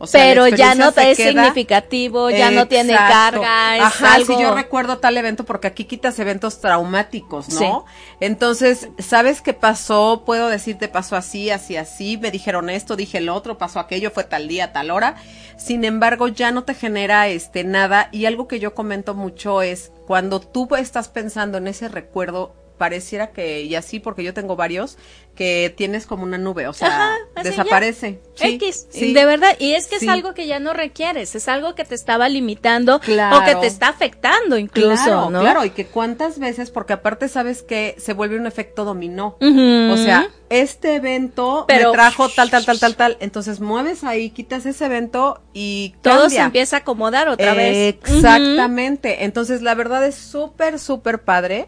O 0.02 0.08
sea, 0.08 0.24
la 0.24 0.30
Pero 0.30 0.48
ya 0.48 0.76
no 0.76 0.88
es 0.90 1.18
queda. 1.18 1.44
significativo, 1.44 2.30
ya 2.30 2.52
no 2.52 2.70
tiene 2.70 2.94
carga, 2.96 3.76
es 3.76 3.84
Ajá, 3.84 4.14
algo... 4.14 4.38
sí, 4.38 4.42
yo 4.42 4.56
recuerdo 4.56 5.00
tal 5.00 5.18
evento 5.18 5.44
porque 5.44 5.68
aquí 5.68 5.84
quitas 5.84 6.18
eventos 6.20 6.62
traumáticos, 6.62 7.50
¿no? 7.50 7.60
Sí. 7.60 8.16
Entonces, 8.22 8.88
¿sabes 8.98 9.42
qué 9.42 9.54
pasó? 9.54 10.24
Puedo 10.26 10.48
decirte 10.48 10.88
pasó 10.88 11.18
así, 11.18 11.50
así, 11.50 11.76
así, 11.76 12.18
me 12.18 12.32
dijeron 12.32 12.70
esto, 12.70 12.96
dije 12.96 13.18
el 13.18 13.28
otro, 13.28 13.58
pasó 13.58 13.82
aquello, 13.82 14.10
fue 14.10 14.24
tal 14.24 14.48
día, 14.48 14.72
tal 14.72 14.90
hora. 14.90 15.16
Sin 15.58 15.84
embargo, 15.84 16.30
ya 16.30 16.52
no 16.52 16.64
te 16.64 16.74
genera 16.74 17.28
este 17.28 17.66
nada 17.66 18.08
y 18.14 18.26
algo 18.26 18.48
que 18.48 18.62
yo 18.62 18.74
comento 18.74 19.16
mucho 19.16 19.62
es 19.62 19.92
cuando 20.08 20.40
tú 20.40 20.70
estás 20.78 21.10
pensando 21.10 21.58
en 21.58 21.68
ese 21.68 21.90
recuerdo 21.90 22.56
pareciera 22.80 23.28
que 23.32 23.62
y 23.62 23.76
así 23.76 24.00
porque 24.00 24.24
yo 24.24 24.34
tengo 24.34 24.56
varios 24.56 24.98
que 25.36 25.72
tienes 25.78 26.06
como 26.08 26.24
una 26.24 26.38
nube, 26.38 26.68
o 26.68 26.74
sea, 26.74 26.88
Ajá, 26.88 27.16
desaparece. 27.44 28.20
Sí, 28.36 28.56
X, 28.56 28.88
sí. 28.90 29.14
de 29.14 29.26
verdad, 29.26 29.56
y 29.60 29.74
es 29.74 29.88
que 29.88 30.00
Sí. 30.00 30.06
es 30.06 30.12
algo 30.12 30.34
que 30.34 30.48
ya 30.48 30.60
no 30.60 30.74
requieres, 30.74 31.34
es 31.36 31.48
algo 31.48 31.76
que 31.76 31.86
te 31.86 31.96
estaba 31.96 32.28
limitando 32.28 33.00
Claro. 33.00 33.38
o 33.38 33.46
que 33.46 33.56
te 33.56 33.68
está 33.68 33.88
afectando 33.90 34.58
incluso, 34.58 35.04
claro, 35.06 35.30
¿no? 35.30 35.40
Claro, 35.42 35.64
y 35.66 35.70
que 35.70 35.86
cuántas 35.86 36.40
veces, 36.40 36.72
porque 36.72 36.94
aparte 36.94 37.30
sabes 37.30 37.62
que 37.64 37.96
se 38.00 38.14
vuelve 38.14 38.38
un 38.38 38.48
efecto 38.48 38.84
dominó. 38.84 39.38
O 39.40 39.98
sea, 39.98 40.30
este 40.50 40.96
evento 40.96 41.66
Pero- 41.68 41.90
me 41.92 41.94
trajo 41.94 42.28
tal, 42.30 42.50
tal, 42.50 42.66
tal, 42.66 42.80
tal, 42.80 42.96
tal. 42.96 43.18
Entonces 43.22 43.60
mueves 43.62 44.04
ahí, 44.04 44.32
quitas 44.32 44.66
ese 44.66 44.86
evento 44.88 45.42
y 45.54 45.96
todo 46.02 46.22
cambia. 46.24 46.40
se 46.40 46.46
empieza 46.46 46.76
a 46.78 46.80
acomodar 46.80 47.30
otra 47.30 47.54
vez. 47.54 47.96
Exactamente. 48.04 49.24
Entonces, 49.24 49.62
la 49.62 49.76
verdad 49.76 50.06
es 50.06 50.16
súper, 50.16 50.80
súper 50.80 51.22
padre. 51.24 51.68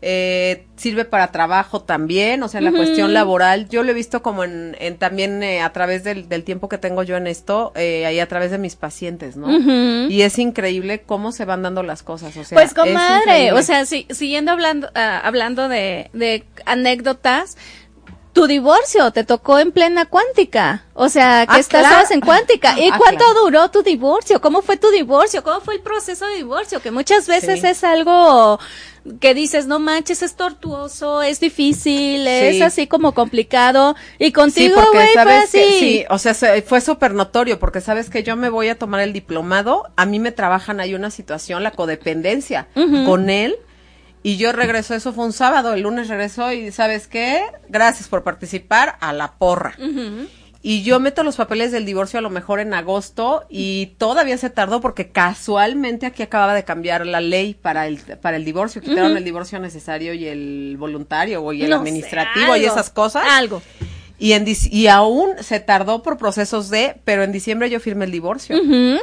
Eh, 0.00 0.64
sirve 0.76 1.04
para 1.04 1.32
trabajo 1.32 1.82
también, 1.82 2.42
o 2.44 2.48
sea, 2.48 2.60
la 2.60 2.70
cuestión 2.70 3.12
laboral. 3.14 3.68
Yo 3.68 3.82
lo 3.82 3.90
he 3.90 3.94
visto 3.94 4.22
como 4.22 4.44
en, 4.44 4.76
en 4.78 4.96
también 4.96 5.42
eh, 5.42 5.60
a 5.60 5.72
través 5.72 6.04
del, 6.04 6.28
del 6.28 6.44
tiempo 6.44 6.68
que 6.68 6.78
tengo 6.78 7.02
yo 7.02 7.16
en 7.16 7.26
esto, 7.26 7.72
eh, 7.74 8.06
ahí 8.06 8.20
a 8.20 8.28
través 8.28 8.52
de 8.52 8.58
mis 8.58 8.76
pacientes, 8.76 9.36
¿no? 9.36 9.48
Y 10.08 10.22
es 10.22 10.38
increíble 10.38 11.00
cómo 11.04 11.32
se 11.32 11.44
van 11.44 11.62
dando 11.62 11.82
las 11.82 12.02
cosas. 12.04 12.36
O 12.36 12.44
sea, 12.44 12.54
Pues 12.56 12.68
es 12.68 12.74
comadre, 12.74 13.52
o 13.52 13.62
sea, 13.62 13.84
si- 13.86 14.06
siguiendo 14.10 14.52
hablando, 14.52 14.88
ah, 14.94 15.20
hablando 15.24 15.68
de, 15.68 16.10
de 16.12 16.44
anécdotas, 16.64 17.56
tu 18.38 18.46
divorcio 18.46 19.10
te 19.10 19.24
tocó 19.24 19.58
en 19.58 19.72
plena 19.72 20.06
cuántica, 20.06 20.84
o 20.94 21.08
sea, 21.08 21.44
que 21.46 21.56
Ah, 21.56 21.58
estás 21.58 21.80
claro. 21.86 22.06
en 22.10 22.20
cuántica. 22.20 22.78
¿Y 22.78 22.88
Ah, 22.90 22.94
cuánto 22.98 23.24
claro. 23.24 23.40
duró 23.44 23.70
tu 23.70 23.82
divorcio? 23.82 24.40
¿Cómo 24.40 24.62
fue 24.62 24.76
tu 24.76 24.90
divorcio? 24.90 25.42
¿Cómo 25.42 25.60
fue 25.60 25.74
el 25.74 25.80
proceso 25.80 26.24
de 26.26 26.36
divorcio? 26.36 26.80
Que 26.80 26.90
muchas 26.92 27.26
veces 27.26 27.60
Sí. 27.60 27.66
es 27.66 27.82
algo 27.82 28.60
que 29.20 29.34
dices, 29.34 29.66
no 29.66 29.78
manches, 29.78 30.22
es 30.22 30.34
tortuoso, 30.36 31.22
es 31.22 31.40
difícil, 31.40 32.26
es 32.28 32.56
Sí. 32.56 32.62
así 32.62 32.86
como 32.86 33.12
complicado. 33.12 33.96
Y 34.18 34.30
contigo, 34.32 34.74
porque 34.76 34.90
güey, 34.98 35.06
fue 35.08 35.14
sabes 35.14 35.44
así. 35.44 35.58
que, 35.58 35.78
sí, 35.80 36.04
o 36.10 36.18
sea, 36.18 36.34
se- 36.34 36.62
fue 36.62 36.80
súper 36.80 37.14
notorio, 37.14 37.58
porque 37.58 37.80
sabes 37.80 38.10
que 38.10 38.22
yo 38.22 38.36
me 38.36 38.50
voy 38.50 38.68
a 38.68 38.78
tomar 38.78 39.00
el 39.00 39.12
diplomado, 39.12 39.84
a 39.96 40.04
mí 40.06 40.18
me 40.20 40.30
trabajan 40.30 40.78
ahí 40.78 40.94
una 40.94 41.10
situación, 41.10 41.62
la 41.62 41.70
codependencia, 41.72 42.68
con 43.06 43.30
él, 43.30 43.56
y 44.22 44.36
yo 44.36 44.52
regreso, 44.52 44.94
eso 44.94 45.12
fue 45.12 45.24
un 45.24 45.32
sábado, 45.32 45.74
el 45.74 45.82
lunes 45.82 46.08
regresó 46.08 46.52
y 46.52 46.70
¿sabes 46.72 47.06
qué? 47.06 47.42
Gracias 47.68 48.08
por 48.08 48.22
participar, 48.24 48.96
a 49.00 49.12
la 49.12 49.32
porra. 49.38 49.74
Ujú. 49.78 50.26
y 50.60 50.82
yo 50.82 50.98
meto 50.98 51.22
los 51.22 51.36
papeles 51.36 51.70
del 51.70 51.86
divorcio 51.86 52.18
a 52.18 52.22
lo 52.22 52.30
mejor 52.30 52.58
en 52.58 52.74
agosto 52.74 53.44
y 53.48 53.94
todavía 53.96 54.36
se 54.38 54.50
tardó 54.50 54.80
porque 54.80 55.08
casualmente 55.12 56.04
aquí 56.04 56.22
acababa 56.24 56.52
de 56.52 56.64
cambiar 56.64 57.06
la 57.06 57.20
ley 57.20 57.54
para 57.54 57.86
el 57.86 57.98
para 57.98 58.36
el 58.36 58.44
divorcio, 58.44 58.82
quitaron 58.82 59.16
el 59.16 59.22
divorcio 59.24 59.60
necesario 59.60 60.14
y 60.14 60.26
el 60.26 60.76
voluntario 60.76 61.42
o 61.44 61.52
y 61.52 61.62
el 61.62 61.70
No 61.70 61.76
sé, 61.76 61.80
administrativo 61.80 62.56
y 62.56 62.64
esas 62.64 62.90
cosas. 62.90 63.24
Algo. 63.30 63.62
Y 64.18 64.32
en 64.32 64.44
y 64.48 64.88
aún 64.88 65.30
se 65.40 65.60
tardó 65.60 66.02
por 66.02 66.18
procesos 66.18 66.70
de, 66.70 66.96
pero 67.04 67.22
en 67.22 67.30
diciembre 67.30 67.70
yo 67.70 67.78
firmé 67.78 68.06
el 68.06 68.10
divorcio. 68.10 68.56
Ujú. 68.60 68.98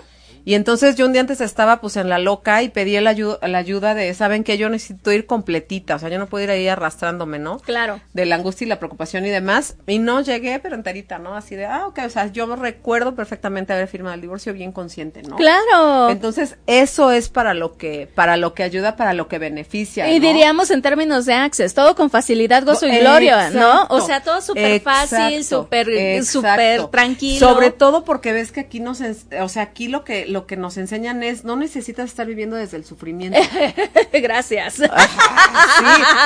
Y 0.45 0.53
entonces 0.53 0.95
yo 0.95 1.07
un 1.07 1.11
día 1.11 1.21
antes 1.21 1.41
estaba 1.41 1.81
pues 1.81 1.97
en 1.97 2.07
la 2.07 2.19
loca 2.19 2.61
y 2.61 2.69
pedí 2.69 2.99
la 2.99 3.09
ayuda, 3.09 3.39
la 3.47 3.57
ayuda 3.57 3.95
de, 3.95 4.13
saben 4.13 4.43
que 4.43 4.59
yo 4.59 4.69
necesito 4.69 5.11
ir 5.11 5.25
completita, 5.25 5.95
o 5.95 5.99
sea, 5.99 6.09
yo 6.09 6.19
no 6.19 6.27
puedo 6.27 6.43
ir 6.43 6.51
ahí 6.51 6.67
arrastrándome, 6.67 7.39
¿no? 7.39 7.57
Claro. 7.59 7.99
De 8.13 8.27
la 8.27 8.35
angustia 8.35 8.65
y 8.65 8.69
la 8.69 8.77
preocupación 8.77 9.25
y 9.25 9.29
demás. 9.29 9.75
Y 9.87 9.97
no 9.97 10.21
llegué, 10.21 10.59
pero 10.59 10.75
enterita, 10.75 11.17
¿no? 11.17 11.35
Así 11.35 11.55
de, 11.55 11.65
ah, 11.65 11.87
ok, 11.87 11.99
o 12.05 12.09
sea, 12.09 12.27
yo 12.27 12.55
recuerdo 12.55 13.15
perfectamente 13.15 13.73
haber 13.73 13.87
firmado 13.87 14.13
el 14.13 14.21
divorcio 14.21 14.53
bien 14.53 14.71
consciente, 14.71 15.23
¿no? 15.23 15.35
Claro. 15.35 16.11
Entonces, 16.11 16.57
eso 16.67 17.09
es 17.09 17.29
para 17.29 17.55
lo 17.55 17.75
que, 17.75 18.07
para 18.13 18.37
lo 18.37 18.53
que 18.53 18.61
ayuda, 18.61 18.95
para 18.95 19.13
lo 19.13 19.27
que 19.27 19.39
beneficia. 19.39 20.11
Y 20.11 20.19
¿no? 20.19 20.27
diríamos 20.27 20.69
en 20.69 20.83
términos 20.83 21.25
de 21.25 21.33
access, 21.33 21.73
todo 21.73 21.95
con 21.95 22.11
facilidad, 22.11 22.63
gozo 22.63 22.85
y 22.85 22.99
gloria, 22.99 23.49
¿no? 23.49 23.87
O 23.89 23.99
sea, 24.01 24.21
todo 24.21 24.41
súper 24.41 24.79
fácil, 24.81 25.43
súper 25.43 26.23
súper 26.23 26.85
tranquilo. 26.87 27.39
Sobre 27.39 27.71
todo 27.71 28.03
porque 28.03 28.31
ves 28.31 28.51
que 28.51 28.59
aquí 28.59 28.79
nos, 28.79 29.01
o 29.01 29.49
sea, 29.49 29.63
aquí 29.63 29.87
lo 29.87 30.03
que 30.03 30.34
lo 30.35 30.45
que 30.47 30.57
nos 30.57 30.75
enseñan 30.75 31.23
es 31.23 31.45
no 31.45 31.55
necesitas 31.55 32.09
estar 32.09 32.27
viviendo 32.27 32.57
desde 32.57 32.75
el 32.75 32.83
sufrimiento. 32.83 33.39
Gracias. 34.11 34.73
Sí, 34.75 34.83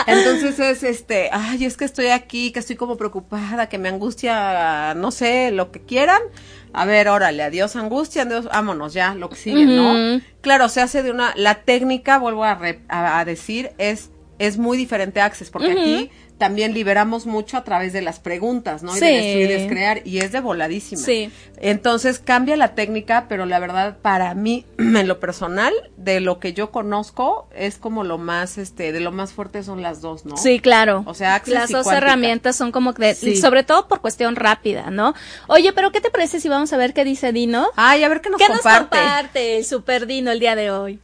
entonces 0.08 0.58
es 0.60 0.82
este, 0.82 1.30
ay, 1.32 1.64
es 1.66 1.78
que 1.78 1.86
estoy 1.86 2.08
aquí, 2.08 2.52
que 2.52 2.58
estoy 2.60 2.76
como 2.76 2.98
preocupada, 2.98 3.70
que 3.70 3.78
me 3.78 3.88
angustia, 3.88 4.96
no 4.96 5.12
sé, 5.12 5.52
lo 5.52 5.72
que 5.72 5.82
quieran. 5.82 6.22
A 6.74 6.86
ver, 6.86 7.08
órale, 7.08 7.44
adiós 7.44 7.76
angustia, 7.76 8.24
adiós, 8.24 8.46
vámonos 8.46 8.94
ya, 8.94 9.14
lo 9.14 9.30
que 9.30 9.36
sigue, 9.36 9.66
¿no? 9.68 10.22
Claro, 10.42 10.70
se 10.70 10.82
hace 10.82 11.04
de 11.04 11.12
una, 11.12 11.34
la 11.36 11.56
técnica, 11.62 12.18
vuelvo 12.18 12.44
a, 12.44 12.56
re- 12.56 12.82
a, 12.90 13.20
a 13.20 13.26
decir, 13.26 13.72
es, 13.78 14.10
es 14.40 14.58
muy 14.58 14.78
diferente 14.78 15.22
a 15.22 15.26
Access, 15.26 15.50
porque 15.50 15.72
aquí 15.74 16.12
también 16.38 16.74
liberamos 16.74 17.26
mucho 17.26 17.58
a 17.58 17.66
través 17.66 17.92
de 17.92 18.02
las 18.02 18.20
preguntas, 18.22 18.82
¿no? 18.82 18.96
Y 18.96 19.00
de 19.02 19.06
destruir 19.12 19.42
y 19.42 19.54
descrear, 19.54 20.02
y 20.06 20.20
es 20.20 20.32
de 20.32 20.40
voladísima. 20.40 21.02
Sí. 21.04 21.30
Entonces 21.58 22.20
cambia 22.20 22.56
la 22.56 22.74
técnica, 22.76 23.26
pero 23.28 23.46
la 23.46 23.60
verdad, 23.60 23.98
para 24.02 24.34
mí, 24.36 24.66
en 24.78 25.06
lo 25.10 25.20
personal, 25.20 25.74
de 25.98 26.22
lo 26.22 26.40
que 26.40 26.54
yo 26.54 26.72
conozco, 26.72 27.50
es 27.54 27.78
como 27.78 28.06
lo 28.06 28.18
más, 28.18 28.58
este, 28.58 28.94
de 28.94 29.02
lo 29.02 29.12
más 29.12 29.34
fuerte 29.34 29.62
son 29.64 29.82
las 29.82 30.00
dos, 30.00 30.26
¿no? 30.26 30.38
Sí, 30.38 30.62
claro. 30.62 31.04
O 31.06 31.14
sea, 31.14 31.36
Access 31.36 31.54
las 31.54 31.70
y 31.70 31.74
dos 31.74 31.84
Cuántica. 31.84 32.08
herramientas 32.08 32.56
son 32.56 32.72
como 32.72 32.94
que, 32.94 33.16
Sí. 33.16 33.36
sobre 33.36 33.64
todo 33.64 33.90
por 33.90 34.00
cuestión 34.00 34.38
rápida, 34.38 34.90
¿no? 34.90 35.14
Oye, 35.48 35.74
pero 35.74 35.92
¿qué 35.92 36.00
te 36.00 36.10
parece 36.10 36.40
si 36.40 36.48
vamos 36.48 36.72
a 36.72 36.78
ver 36.78 36.94
qué 36.94 37.04
dice 37.04 37.34
Dino? 37.34 37.68
Ay, 37.76 38.04
a 38.06 38.08
ver 38.08 38.22
qué 38.22 38.30
nos 38.30 38.40
¿Qué 38.40 38.48
comparte. 38.48 38.80
nos 38.80 38.90
comparte 39.06 39.58
el 39.58 39.66
super 39.66 40.08
Dino 40.08 40.32
el 40.32 40.40
día 40.40 40.56
de 40.56 40.72
hoy? 40.72 41.00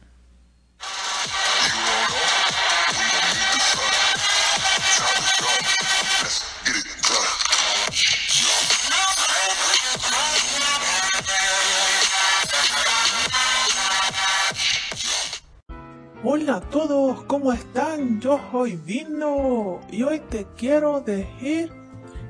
Hola 16.28 16.56
a 16.56 16.60
todos, 16.60 17.22
¿cómo 17.26 17.52
están? 17.52 18.20
Yo 18.20 18.40
soy 18.50 18.74
Dino 18.84 19.78
y 19.92 20.02
hoy 20.02 20.18
te 20.18 20.44
quiero 20.56 21.00
decir 21.00 21.70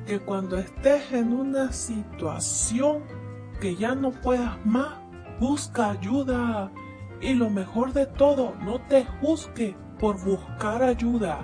que 0.07 0.21
cuando 0.21 0.59
estés 0.59 1.11
en 1.13 1.33
una 1.33 1.73
situación 1.73 3.05
que 3.59 3.75
ya 3.75 3.95
no 3.95 4.11
puedas 4.11 4.55
más, 4.67 4.99
busca 5.41 5.93
ayuda. 5.93 6.71
Y 7.23 7.33
lo 7.33 7.49
mejor 7.49 7.95
de 7.95 8.05
todo, 8.05 8.55
no 8.63 8.83
te 8.83 9.07
juzgue 9.23 9.75
por 9.99 10.23
buscar 10.23 10.83
ayuda. 10.83 11.39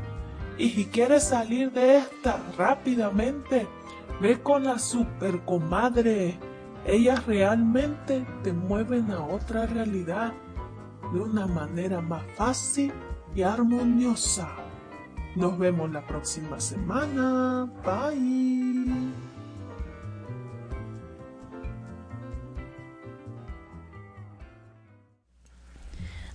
Y 0.59 0.69
si 0.69 0.85
quieres 0.85 1.23
salir 1.23 1.73
de 1.73 1.97
esta 1.97 2.39
rápidamente, 2.59 3.67
ve 4.21 4.43
con 4.43 4.65
la 4.65 4.79
super 4.79 5.41
comadre. 5.47 6.39
Ellas 6.85 7.25
realmente 7.25 8.27
te 8.43 8.53
mueven 8.53 9.11
a 9.11 9.25
otra 9.25 9.65
realidad 9.65 10.35
de 11.13 11.21
una 11.21 11.47
manera 11.47 12.01
más 12.01 12.23
fácil 12.37 12.93
y 13.35 13.43
armoniosa. 13.43 14.49
Nos 15.37 15.59
vemos 15.59 15.91
la 15.91 16.07
próxima 16.07 16.61
semana. 16.61 17.67
Bye. 17.85 19.13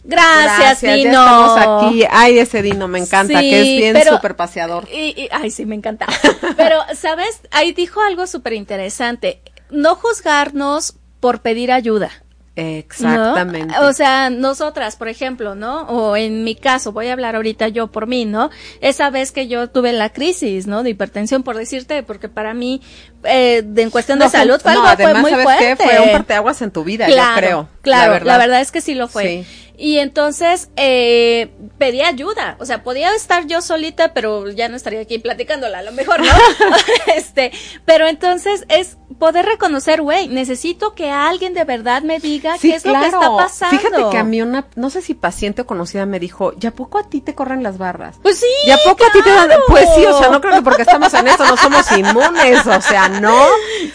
Gracias, 0.04 0.82
ya 0.82 0.94
Dino. 0.94 1.10
estamos 1.10 1.84
aquí. 1.90 2.04
Ay, 2.10 2.40
ese 2.40 2.62
Dino 2.62 2.88
me 2.88 3.00
encanta, 3.00 3.40
Sí, 3.40 3.50
que 3.50 3.60
es 3.60 3.66
bien 3.82 3.94
pero- 3.94 4.16
súper 4.16 4.36
paseador. 4.38 4.88
Y, 4.92 5.14
y- 5.24 5.30
ay, 5.32 5.52
sí, 5.52 5.66
me 5.66 5.76
encanta. 5.76 6.08
Pero, 6.56 6.80
¿sabes? 6.96 7.42
Ahí 7.52 7.74
dijo 7.74 8.02
algo 8.02 8.26
súper 8.26 8.54
interesante. 8.54 9.42
No 9.70 9.96
juzgarnos 9.96 10.96
por 11.20 11.42
pedir 11.42 11.72
ayuda. 11.74 12.10
¿No? 12.58 12.70
Exactamente. 12.70 13.76
O 13.80 13.94
sea, 13.94 14.30
nosotras, 14.30 14.96
por 14.96 15.08
ejemplo, 15.08 15.56
¿no? 15.56 15.82
O 15.84 16.16
en 16.16 16.44
mi 16.44 16.56
caso, 16.56 16.92
voy 16.92 17.08
a 17.08 17.14
hablar 17.14 17.36
ahorita 17.36 17.68
yo 17.68 17.88
por 17.88 18.08
mí, 18.08 18.26
¿no? 18.26 18.50
Esa 18.82 19.10
vez 19.10 19.32
que 19.32 19.48
yo 19.48 19.70
tuve 19.70 19.94
la 19.94 20.10
crisis, 20.12 20.68
¿no? 20.68 20.84
De 20.84 20.90
hipertensión, 20.92 21.44
por 21.44 21.56
decirte, 21.58 22.04
porque 22.04 22.30
para 22.30 22.54
mí, 22.54 22.82
eh, 23.24 23.64
de, 23.66 23.82
en 23.84 23.90
cuestión 23.90 24.20
de 24.20 24.26
No, 24.26 24.32
salud, 24.32 24.60
fue 24.62 24.74
no, 24.74 24.82
algo 24.84 24.96
fue 24.96 25.04
además, 25.06 25.22
muy 25.22 25.32
¿sabes 25.32 25.46
fuerte. 25.46 25.66
qué? 25.66 25.76
Fue 25.84 26.00
un 26.00 26.12
parteaguas 26.12 26.62
en 26.62 26.72
tu 26.72 26.84
vida, 26.84 27.06
claro, 27.06 27.36
yo 27.36 27.38
creo. 27.42 27.70
Claro, 27.82 28.26
la 28.26 28.38
verdad. 28.38 28.62
es 28.62 28.72
que 28.72 28.82
sí 28.82 28.96
lo 28.96 29.08
fue. 29.08 29.46
Sí. 29.46 29.67
Y 29.78 30.00
entonces 30.00 30.70
eh, 30.76 31.52
pedí 31.78 32.02
ayuda, 32.02 32.58
o 32.60 32.66
sea, 32.66 32.84
podía 32.84 33.14
estar 33.14 33.46
yo 33.46 33.62
solita, 33.62 34.14
pero 34.14 34.50
ya 34.50 34.70
no 34.70 34.76
estaría 34.76 35.02
aquí 35.02 35.20
platicándola, 35.20 35.80
a 35.80 35.84
lo 35.84 35.92
mejor, 35.92 36.20
¿no? 36.20 36.28
este, 37.16 37.52
pero 37.86 38.08
entonces 38.08 38.66
es 38.70 38.98
poder 39.20 39.46
reconocer, 39.46 40.02
güey, 40.02 40.28
necesito 40.28 40.94
que 40.96 41.10
alguien 41.12 41.54
de 41.54 41.64
verdad 41.64 42.02
me 42.02 42.20
diga 42.20 42.58
Sí, 42.58 42.70
qué 42.70 42.76
es 42.76 42.86
lo 42.86 42.94
que 43.00 43.06
está 43.06 43.36
pasando. 43.36 43.78
Fíjate 43.78 44.04
que 44.12 44.18
a 44.18 44.24
mí 44.24 44.42
una, 44.42 44.68
no 44.76 44.90
sé 44.90 45.02
si 45.02 45.14
paciente 45.14 45.62
o 45.62 45.66
conocida 45.68 46.06
me 46.06 46.20
dijo, 46.20 46.54
¿ya 46.58 46.72
poco 46.72 46.98
a 46.98 47.10
ti 47.10 47.22
te 47.22 47.36
corren 47.36 47.64
las 47.64 47.78
barras? 47.78 48.18
Pues 48.22 48.40
sí. 48.40 48.46
¿Ya 48.66 48.78
poco 48.84 49.06
a 49.06 49.12
ti 49.12 49.22
te 49.22 49.30
dan? 49.30 49.50
Pues 49.68 49.88
sí, 49.96 50.06
o 50.06 50.18
sea, 50.18 50.30
no 50.30 50.42
creo 50.42 50.56
que 50.56 50.62
porque 50.62 50.82
estamos 50.82 51.14
en 51.14 51.28
esto 51.28 51.46
no 51.46 51.58
somos 51.58 51.92
inmunes, 51.92 52.66
o 52.66 52.82
sea, 52.82 53.10
no. 53.10 53.46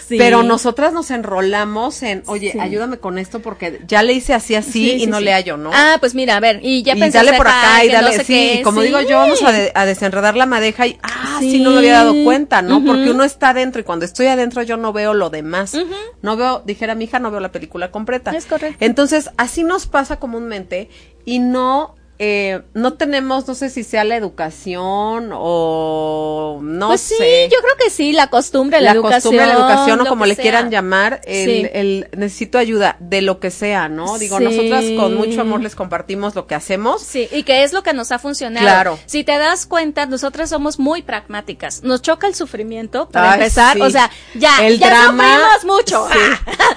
Sí. 0.07 0.17
Pero 0.17 0.43
nosotras 0.43 0.93
nos 0.93 1.11
enrolamos 1.11 2.03
en, 2.03 2.23
oye, 2.27 2.51
Sí. 2.53 2.59
ayúdame 2.59 2.97
con 2.97 3.17
esto 3.17 3.41
porque 3.41 3.81
ya 3.87 4.03
le 4.03 4.13
hice 4.13 4.33
así 4.33 4.55
así 4.55 4.71
Sí, 4.71 5.03
y 5.03 5.07
no 5.07 5.19
le 5.19 5.33
hallo, 5.33 5.57
¿no? 5.57 5.72
Ah, 5.73 5.97
pues 5.99 6.13
mira, 6.15 6.37
a 6.37 6.39
ver, 6.39 6.59
y 6.63 6.83
ya 6.83 6.95
y 6.95 6.99
pensé 6.99 7.17
dale 7.17 7.33
por 7.33 7.47
acá, 7.47 7.83
y 7.83 7.87
que 7.89 7.93
no 7.95 8.01
dale, 8.03 8.17
sé 8.17 8.23
sí, 8.23 8.33
qué, 8.33 8.61
como 8.63 8.81
sí. 8.81 8.87
digo 8.87 9.01
yo, 9.01 9.17
vamos 9.17 9.41
a, 9.43 9.51
de- 9.51 9.71
a 9.73 9.85
desenredar 9.85 10.35
la 10.37 10.45
madeja 10.45 10.87
y, 10.87 10.97
ah, 11.03 11.37
sí. 11.39 11.51
Sí. 11.51 11.59
no 11.59 11.71
me 11.71 11.77
había 11.79 11.93
dado 11.93 12.13
cuenta, 12.23 12.61
¿no? 12.61 12.83
Porque 12.85 13.11
uno 13.11 13.23
está 13.23 13.49
adentro 13.49 13.81
y 13.81 13.83
cuando 13.83 14.05
estoy 14.05 14.27
adentro 14.27 14.61
yo 14.63 14.77
no 14.77 14.93
veo 14.93 15.13
lo 15.13 15.29
demás. 15.29 15.75
No 16.21 16.35
veo, 16.37 16.61
dijera 16.65 16.95
mi 16.95 17.05
hija, 17.05 17.19
no 17.19 17.31
veo 17.31 17.39
la 17.39 17.51
película 17.51 17.91
completa. 17.91 18.31
Es 18.31 18.45
correcto. 18.45 18.77
Entonces, 18.85 19.29
así 19.37 19.63
nos 19.63 19.87
pasa 19.87 20.17
comúnmente 20.17 20.89
y 21.25 21.39
no, 21.39 21.95
eh, 22.19 22.61
no 22.73 22.93
tenemos, 22.93 23.47
no 23.47 23.55
sé 23.55 23.69
si 23.69 23.83
sea 23.83 24.03
la 24.03 24.15
educación 24.15 25.31
o 25.33 26.59
no 26.61 26.87
pues 26.87 27.01
sí, 27.01 27.15
sé. 27.17 27.49
yo 27.51 27.57
creo 27.61 27.75
que 27.77 27.89
sí, 27.89 28.13
la 28.13 28.27
costumbre, 28.27 28.79
la, 28.79 28.91
la 28.91 28.91
educación. 28.99 29.21
costumbre, 29.21 29.45
la 29.47 29.53
educación 29.53 30.01
o 30.01 30.05
como 30.05 30.25
le 30.25 30.35
sea. 30.35 30.41
quieran 30.43 30.69
llamar, 30.71 31.21
el, 31.25 31.43
Sí. 31.63 31.69
el 31.73 32.07
necesito 32.15 32.57
ayuda 32.57 32.97
de 32.99 33.21
lo 33.21 33.39
que 33.39 33.51
sea, 33.51 33.89
¿no? 33.89 34.17
Digo, 34.19 34.37
Sí. 34.37 34.43
nosotras 34.43 34.83
con 34.97 35.15
mucho 35.15 35.41
amor 35.41 35.61
les 35.61 35.75
compartimos 35.75 36.35
lo 36.35 36.45
que 36.47 36.55
hacemos. 36.55 37.01
Sí, 37.01 37.27
y 37.31 37.43
que 37.43 37.63
es 37.63 37.73
lo 37.73 37.83
que 37.83 37.93
nos 37.93 38.11
ha 38.11 38.19
funcionado. 38.19 38.65
Claro. 38.65 38.99
Si 39.05 39.23
te 39.23 39.37
das 39.37 39.65
cuenta, 39.65 40.05
nosotras 40.05 40.49
somos 40.49 40.79
muy 40.79 41.01
pragmáticas. 41.01 41.83
Nos 41.83 42.01
choca 42.01 42.27
el 42.27 42.35
sufrimiento, 42.35 43.09
para 43.09 43.33
Ay, 43.33 43.39
empezar. 43.39 43.75
sí. 43.75 43.81
O 43.81 43.89
sea, 43.89 44.09
ya, 44.35 44.65
el 44.65 44.79
ya 44.79 44.89
drama, 44.89 45.39
sufrimos 45.59 45.65
mucho. 45.65 46.07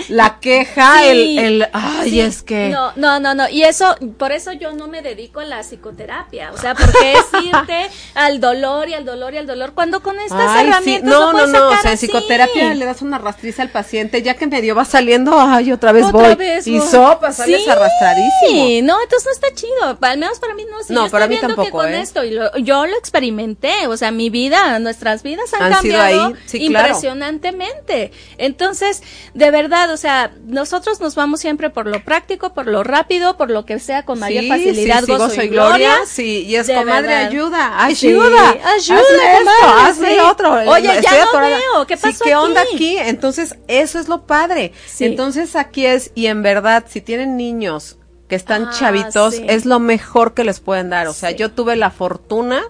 la 0.09 0.41
queja, 0.41 1.05
el, 1.11 1.39
el, 1.39 1.69
ay, 1.73 2.21
es 2.21 2.43
que. 2.43 2.71
No, 2.71 2.93
no, 2.97 3.21
no, 3.21 3.35
no. 3.35 3.49
Y 3.49 3.63
eso, 3.65 3.95
por 4.19 4.33
eso 4.33 4.53
yo 4.53 4.73
no 4.73 4.89
me 4.89 5.03
dedico 5.03 5.26
a 5.35 5.45
la 5.45 5.61
psicoterapia. 5.63 6.53
O 6.53 6.59
sea, 6.59 6.75
porque 6.75 7.13
es 7.15 7.45
irte 7.45 7.89
al 8.15 8.41
dolor 8.41 8.89
y 8.89 8.95
al 8.95 9.05
dolor 9.05 9.35
y 9.35 9.39
al 9.39 9.47
dolor. 9.47 9.73
Cuando 9.75 10.03
con 10.03 10.19
estas 10.21 10.41
Ay, 10.51 10.65
sí. 10.65 10.69
herramientas 10.71 11.11
No, 11.11 11.33
no, 11.33 11.47
no, 11.47 11.69
o 11.69 11.77
sea, 11.83 11.93
en 11.93 11.99
psicoterapia 11.99 12.75
le 12.75 12.85
das 12.85 13.03
una 13.03 13.19
rastriza 13.19 13.63
al 13.63 13.71
paciente, 13.71 14.23
ya 14.23 14.35
que 14.35 14.47
medio 14.47 14.75
va 14.75 14.85
saliendo, 14.85 15.39
ay, 15.39 15.73
otra 15.73 15.93
vez 15.93 16.05
Otra 16.07 16.29
voy. 16.29 16.35
vez, 16.35 16.67
y 16.67 16.81
sopa, 16.81 17.33
sales 17.33 17.63
Sí, 17.65 17.71
arrastradísimo. 17.71 18.87
no, 18.87 19.03
entonces 19.03 19.27
no 19.27 19.33
está 19.33 19.55
chido. 19.55 19.99
Al 20.01 20.19
menos 20.19 20.39
para 20.39 20.55
mí 20.55 20.65
no. 20.71 20.83
Si 20.83 20.93
No, 20.93 21.07
yo 21.07 21.11
para 21.11 21.27
mí 21.27 21.37
tampoco, 21.41 21.71
con 21.71 21.93
¿eh? 21.93 22.01
esto, 22.01 22.25
y 22.25 22.31
lo- 22.31 22.57
yo 22.59 22.87
lo 22.87 22.97
experimenté. 22.97 23.87
O 23.89 23.97
sea, 23.97 24.11
mi 24.11 24.31
vida, 24.31 24.79
nuestras 24.79 25.23
vidas 25.23 25.53
han, 25.55 25.73
cambiado 25.73 26.33
claro. 26.33 26.37
impresionantemente. 26.53 28.13
Entonces, 28.39 29.03
de 29.35 29.51
verdad, 29.51 29.91
o 29.91 29.97
sea, 29.97 30.33
nosotros 30.47 31.01
nos 31.01 31.15
vamos 31.15 31.41
siempre 31.41 31.71
por 31.71 31.87
lo 31.87 32.03
práctico, 32.05 32.53
por 32.55 32.67
lo 32.67 32.83
rápido, 32.85 33.37
por 33.37 33.51
lo 33.51 33.65
que 33.65 33.79
sea 33.79 34.05
con 34.05 34.19
mayor 34.19 34.45
facilidad, 34.47 35.05
gozo 35.19 35.43
y 35.43 35.49
gloria. 35.49 35.97
Sí, 36.07 36.45
y 36.47 36.57
es 36.57 36.67
de 36.67 36.75
comadre, 36.75 37.09
verdad. 37.09 37.27
ayuda, 37.29 37.89
Sí, 37.95 38.07
ayuda. 38.09 38.51
ayuda, 38.51 38.67
hazle 38.75 39.33
esto, 39.37 39.51
comadre, 39.61 40.15
sí. 40.15 40.21
otro. 40.21 40.53
Oye, 40.71 40.83
ya 40.87 40.95
Estoy 40.95 41.19
no 41.19 41.25
atorada. 41.29 41.57
veo, 41.57 41.87
¿qué 41.87 41.97
Sí, 41.97 42.03
pasó 42.03 42.25
¿qué 42.25 42.37
onda 42.37 42.61
aquí? 42.63 42.75
aquí? 42.75 42.99
Entonces, 42.99 43.57
eso 43.69 43.99
es 43.99 44.09
lo 44.09 44.27
padre. 44.27 44.73
Sí. 44.87 45.05
Entonces, 45.07 45.57
aquí 45.57 45.87
es, 45.87 46.11
y 46.15 46.27
en 46.27 46.43
verdad, 46.43 46.85
si 46.89 47.01
tienen 47.01 47.37
niños 47.37 47.99
que 48.29 48.35
están 48.37 48.65
Ah, 48.67 48.71
chavitos, 48.77 49.35
es 49.47 49.67
lo 49.67 49.79
mejor 49.79 50.35
que 50.35 50.45
les 50.45 50.61
pueden 50.61 50.91
dar. 50.91 51.07
O 51.07 51.13
sea, 51.13 51.31
yo 51.31 51.51
tuve 51.53 51.77
la 51.77 51.91
fortuna 51.91 52.63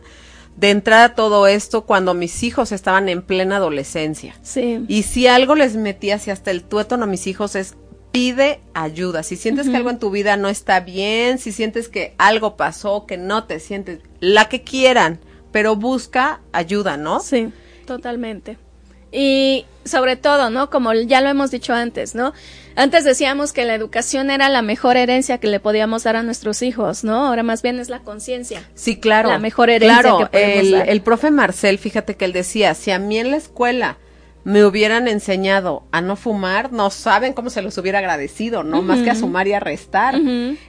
de 0.56 0.70
entrar 0.70 1.00
a 1.02 1.14
todo 1.14 1.46
esto 1.46 1.82
cuando 1.84 2.14
mis 2.14 2.42
hijos 2.42 2.72
estaban 2.72 3.08
en 3.08 3.22
plena 3.22 3.56
adolescencia. 3.56 4.34
Sí. 4.42 4.84
Y 4.88 5.02
si 5.02 5.26
algo 5.26 5.54
les 5.54 5.76
metí 5.76 6.10
hacia 6.10 6.32
hasta 6.32 6.50
el 6.50 6.62
tuétano 6.62 7.04
a 7.04 7.06
mis 7.06 7.26
hijos 7.26 7.54
es 7.56 7.74
pide 8.16 8.60
ayuda. 8.74 9.22
Si 9.22 9.36
sientes 9.36 9.68
que 9.68 9.76
algo 9.76 9.90
en 9.90 9.98
tu 9.98 10.10
vida 10.10 10.36
no 10.36 10.48
está 10.48 10.80
bien, 10.80 11.38
si 11.38 11.52
sientes 11.52 11.88
que 11.88 12.14
algo 12.18 12.56
pasó, 12.56 13.06
que 13.06 13.16
no 13.16 13.44
te 13.44 13.60
sientes, 13.60 14.00
la 14.20 14.48
que 14.48 14.62
quieran, 14.62 15.18
pero 15.52 15.76
busca 15.76 16.40
ayuda, 16.52 16.96
¿no? 16.96 17.20
Sí, 17.20 17.52
totalmente. 17.86 18.56
Y 19.12 19.66
sobre 19.84 20.16
todo, 20.16 20.50
¿no? 20.50 20.68
Como 20.68 20.92
ya 20.94 21.20
lo 21.20 21.28
hemos 21.28 21.50
dicho 21.50 21.72
antes, 21.72 22.14
¿no? 22.14 22.32
Antes 22.74 23.04
decíamos 23.04 23.52
que 23.52 23.64
la 23.64 23.74
educación 23.74 24.30
era 24.30 24.48
la 24.48 24.60
mejor 24.60 24.96
herencia 24.96 25.38
que 25.38 25.46
le 25.46 25.60
podíamos 25.60 26.02
dar 26.02 26.16
a 26.16 26.22
nuestros 26.22 26.60
hijos, 26.62 27.04
¿no? 27.04 27.26
Ahora 27.26 27.42
más 27.42 27.62
bien 27.62 27.78
es 27.78 27.88
la 27.88 28.00
conciencia. 28.00 28.68
Sí, 28.74 28.98
claro. 28.98 29.28
La 29.28 29.38
mejor 29.38 29.70
herencia 29.70 30.00
Claro, 30.00 30.18
que 30.18 30.26
podemos 30.26 30.64
el, 30.66 30.70
dar. 30.72 30.88
el 30.88 31.00
profe 31.02 31.30
Marcel, 31.30 31.78
fíjate 31.78 32.16
que 32.16 32.24
él 32.24 32.32
decía, 32.32 32.74
si 32.74 32.90
a 32.90 32.98
mí 32.98 33.18
en 33.18 33.30
la 33.30 33.36
escuela 33.36 33.96
me 34.46 34.64
hubieran 34.64 35.08
enseñado 35.08 35.82
a 35.90 36.00
no 36.00 36.14
fumar, 36.14 36.70
no 36.72 36.90
saben 36.90 37.32
cómo 37.32 37.50
se 37.50 37.62
los 37.62 37.76
hubiera 37.78 37.98
agradecido, 37.98 38.62
¿no? 38.62 38.80
Más 38.80 39.00
que 39.00 39.10
a 39.10 39.16
sumar 39.16 39.48
y 39.48 39.54
a 39.54 39.58
restar. 39.58 40.14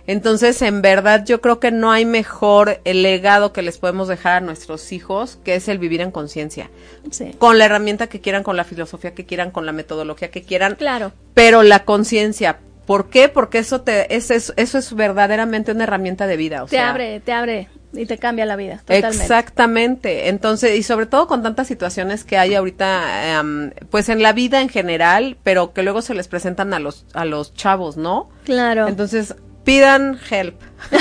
Entonces, 0.07 0.61
en 0.63 0.81
verdad, 0.81 1.23
yo 1.25 1.41
creo 1.41 1.59
que 1.59 1.69
no 1.69 1.91
hay 1.91 2.03
mejor 2.03 2.81
el 2.85 3.03
legado 3.03 3.53
que 3.53 3.61
les 3.61 3.77
podemos 3.77 4.07
dejar 4.07 4.33
a 4.37 4.41
nuestros 4.41 4.91
hijos 4.91 5.37
que 5.43 5.53
es 5.53 5.67
el 5.67 5.77
vivir 5.77 6.01
en 6.01 6.09
conciencia. 6.09 6.71
Sí. 7.11 7.33
Con 7.37 7.59
la 7.59 7.65
herramienta 7.65 8.07
que 8.07 8.19
quieran, 8.19 8.41
con 8.41 8.57
la 8.57 8.63
filosofía 8.63 9.13
que 9.13 9.25
quieran, 9.25 9.51
con 9.51 9.65
la 9.67 9.71
metodología 9.73 10.31
que 10.31 10.41
quieran, 10.41 10.73
Claro. 10.75 11.11
pero 11.35 11.61
la 11.61 11.85
conciencia. 11.85 12.57
¿Por 12.87 13.09
qué? 13.09 13.29
Porque 13.29 13.59
eso 13.59 13.81
te, 13.81 14.15
es, 14.15 14.31
es- 14.31 14.53
eso 14.55 14.77
es 14.77 14.93
verdaderamente 14.95 15.71
una 15.73 15.83
herramienta 15.83 16.25
de 16.25 16.37
vida. 16.37 16.63
O 16.63 16.65
Te 16.65 16.77
sea, 16.77 16.89
abre, 16.89 17.19
te 17.19 17.31
abre 17.33 17.67
y 17.93 18.06
te 18.06 18.17
cambia 18.17 18.45
la 18.45 18.56
vida. 18.56 18.78
Totalmente. 18.80 19.17
Exactamente. 19.23 20.30
Entonces, 20.30 20.78
y 20.78 20.84
sobre 20.84 21.06
todo 21.06 21.28
con 21.28 21.41
tantas 21.43 21.67
situaciones 21.67 22.23
que 22.23 22.38
hay 22.38 22.54
ahorita, 22.56 23.39
em, 23.39 23.71
pues 23.89 24.10
en 24.10 24.21
la 24.21 24.34
vida 24.34 24.62
en 24.62 24.69
general, 24.69 25.38
pero 25.43 25.73
que 25.73 25.84
luego 25.84 26.02
se 26.02 26.13
les 26.13 26.28
presentan 26.28 26.73
a 26.73 26.80
los, 26.80 27.06
a 27.13 27.26
los 27.26 27.54
chavos, 27.54 27.97
¿no? 27.97 28.30
Claro. 28.45 28.88
Entonces, 28.88 29.36
pidan 29.63 30.19
help. 30.30 30.62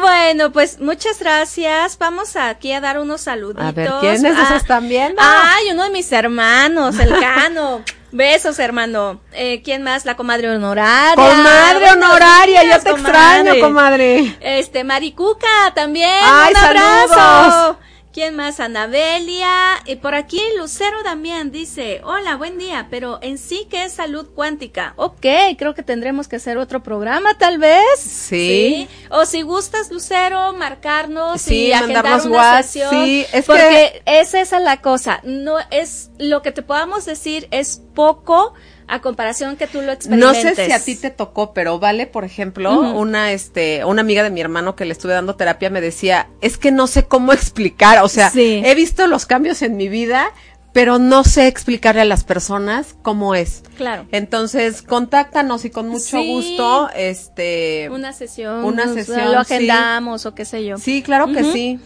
Bueno, 0.00 0.52
pues 0.52 0.80
muchas 0.80 1.18
gracias. 1.20 1.98
Vamos 1.98 2.36
aquí 2.36 2.72
a 2.72 2.80
dar 2.80 2.98
unos 2.98 3.22
saluditos. 3.22 3.64
A 3.64 3.72
ver, 3.72 3.90
¿quiénes 4.00 4.36
Ah, 4.36 4.56
están 4.56 4.88
viendo? 4.88 5.20
Ay, 5.24 5.66
uno 5.72 5.84
de 5.84 5.90
mis 5.90 6.10
hermanos, 6.12 6.98
el 6.98 7.10
Cano. 7.18 7.82
Besos, 8.14 8.60
hermano. 8.60 9.20
Eh, 9.32 9.60
¿Quién 9.64 9.82
más? 9.82 10.04
La 10.04 10.14
comadre 10.14 10.48
honoraria. 10.48 11.16
Comadre 11.16 11.90
honoraria, 11.90 12.60
días, 12.60 12.76
yo 12.76 12.82
te 12.84 12.90
extraño, 12.90 13.60
comadre. 13.60 14.36
Este, 14.40 14.84
Maricuca 14.84 15.72
también. 15.74 16.20
Ay, 16.22 16.52
un 16.52 16.56
abrazo. 16.56 17.14
saludos. 17.14 17.76
¿Quién 18.14 18.36
más? 18.36 18.60
Anabelia. 18.60 19.82
Y 19.86 19.96
por 19.96 20.14
aquí 20.14 20.40
Lucero 20.56 21.02
también 21.02 21.50
dice, 21.50 22.00
hola, 22.04 22.36
buen 22.36 22.58
día, 22.58 22.86
pero 22.88 23.18
en 23.22 23.38
sí, 23.38 23.66
¿qué 23.68 23.86
es 23.86 23.92
salud 23.94 24.28
cuántica? 24.36 24.92
Ok, 24.94 25.26
creo 25.58 25.74
que 25.74 25.82
tendremos 25.82 26.28
que 26.28 26.36
hacer 26.36 26.56
otro 26.56 26.80
programa, 26.80 27.36
tal 27.36 27.58
vez. 27.58 27.98
Sí. 27.98 28.86
O 29.10 29.26
si 29.26 29.42
gustas, 29.42 29.90
Lucero, 29.90 30.52
marcarnos 30.52 31.42
Sí, 31.42 31.66
y 31.66 31.72
agendar 31.72 32.24
una 32.24 32.62
sesión. 32.62 33.04
sí, 33.04 33.26
es 33.32 33.44
porque 33.46 34.00
es 34.06 34.32
esa 34.34 34.60
la 34.60 34.80
cosa. 34.80 35.18
No 35.24 35.56
es 35.72 36.12
lo 36.16 36.40
que 36.40 36.52
te 36.52 36.62
podamos 36.62 37.06
decir 37.06 37.48
es 37.50 37.82
poco 37.96 38.54
a 38.88 39.00
comparación 39.00 39.56
que 39.56 39.66
tú 39.66 39.78
lo 39.80 39.86
No 39.86 39.92
experimentes. 39.92 40.56
sé 40.56 40.66
si 40.66 40.72
a 40.72 40.78
ti 40.78 40.96
te 40.96 41.10
tocó, 41.10 41.52
pero 41.54 41.78
vale, 41.78 42.06
por 42.06 42.24
ejemplo, 42.24 42.80
una 42.92 43.32
este, 43.32 43.84
una 43.84 44.00
amiga 44.02 44.22
de 44.22 44.30
mi 44.30 44.40
hermano 44.40 44.76
que 44.76 44.84
le 44.84 44.92
estuve 44.92 45.12
dando 45.12 45.36
terapia 45.36 45.70
me 45.70 45.80
decía, 45.80 46.28
es 46.40 46.58
que 46.58 46.70
no 46.72 46.86
sé 46.86 47.04
cómo 47.04 47.32
explicar, 47.32 48.02
o 48.02 48.08
sea, 48.08 48.30
Sí. 48.30 48.62
he 48.64 48.74
visto 48.74 49.06
los 49.06 49.26
cambios 49.26 49.62
en 49.62 49.76
mi 49.76 49.88
vida, 49.88 50.26
pero 50.72 50.98
no 50.98 51.22
sé 51.24 51.46
explicarle 51.46 52.00
a 52.00 52.04
las 52.04 52.24
personas 52.24 52.96
cómo 53.02 53.34
es. 53.36 53.62
Claro. 53.76 54.06
Entonces, 54.12 54.82
contáctanos 54.82 55.64
y 55.64 55.70
con 55.70 55.88
mucho 55.88 56.18
Sí. 56.18 56.26
gusto, 56.26 56.88
este, 56.94 57.88
Una 57.90 58.12
sesión. 58.12 58.64
Una 58.64 58.92
sesión, 58.92 59.32
Lo 59.32 59.44
sí. 59.44 59.54
agendamos 59.54 60.26
o 60.26 60.34
qué 60.34 60.44
sé 60.44 60.64
yo. 60.64 60.78
sí, 60.78 61.02
claro 61.02 61.26
que 61.32 61.44
sí. 61.44 61.78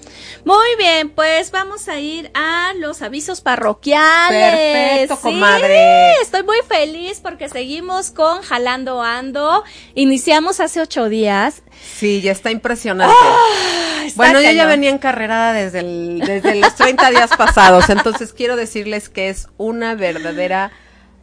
Muy 0.44 0.66
bien, 0.78 1.10
pues 1.10 1.50
vamos 1.50 1.88
a 1.88 1.98
ir 1.98 2.30
a 2.34 2.72
los 2.78 3.02
avisos 3.02 3.40
parroquiales. 3.40 5.08
Perfecto, 5.08 5.16
Sí, 5.16 5.22
comadre. 5.22 6.12
Estoy 6.22 6.42
muy 6.42 6.58
feliz 6.68 7.20
porque 7.22 7.48
seguimos 7.48 8.10
con 8.10 8.42
Jalando 8.42 9.02
Ando. 9.02 9.64
Iniciamos 9.94 10.60
hace 10.60 10.80
ocho 10.80 11.08
días. 11.08 11.62
Sí, 11.96 12.20
ya 12.20 12.32
está 12.32 12.50
impresionante. 12.50 13.14
Está 14.04 14.16
Bueno, 14.16 14.40
yo 14.40 14.44
ya 14.46 14.50
cañón. 14.50 14.68
venía 14.68 14.90
encarrerada 14.90 15.52
desde, 15.52 15.80
el, 15.80 16.20
desde 16.24 16.54
los 16.56 16.74
30 16.74 17.10
días 17.10 17.30
pasados, 17.36 17.88
entonces 17.90 18.32
quiero 18.32 18.56
decirles 18.56 19.08
que 19.08 19.28
es 19.28 19.48
una 19.58 19.94
verdadera 19.94 20.72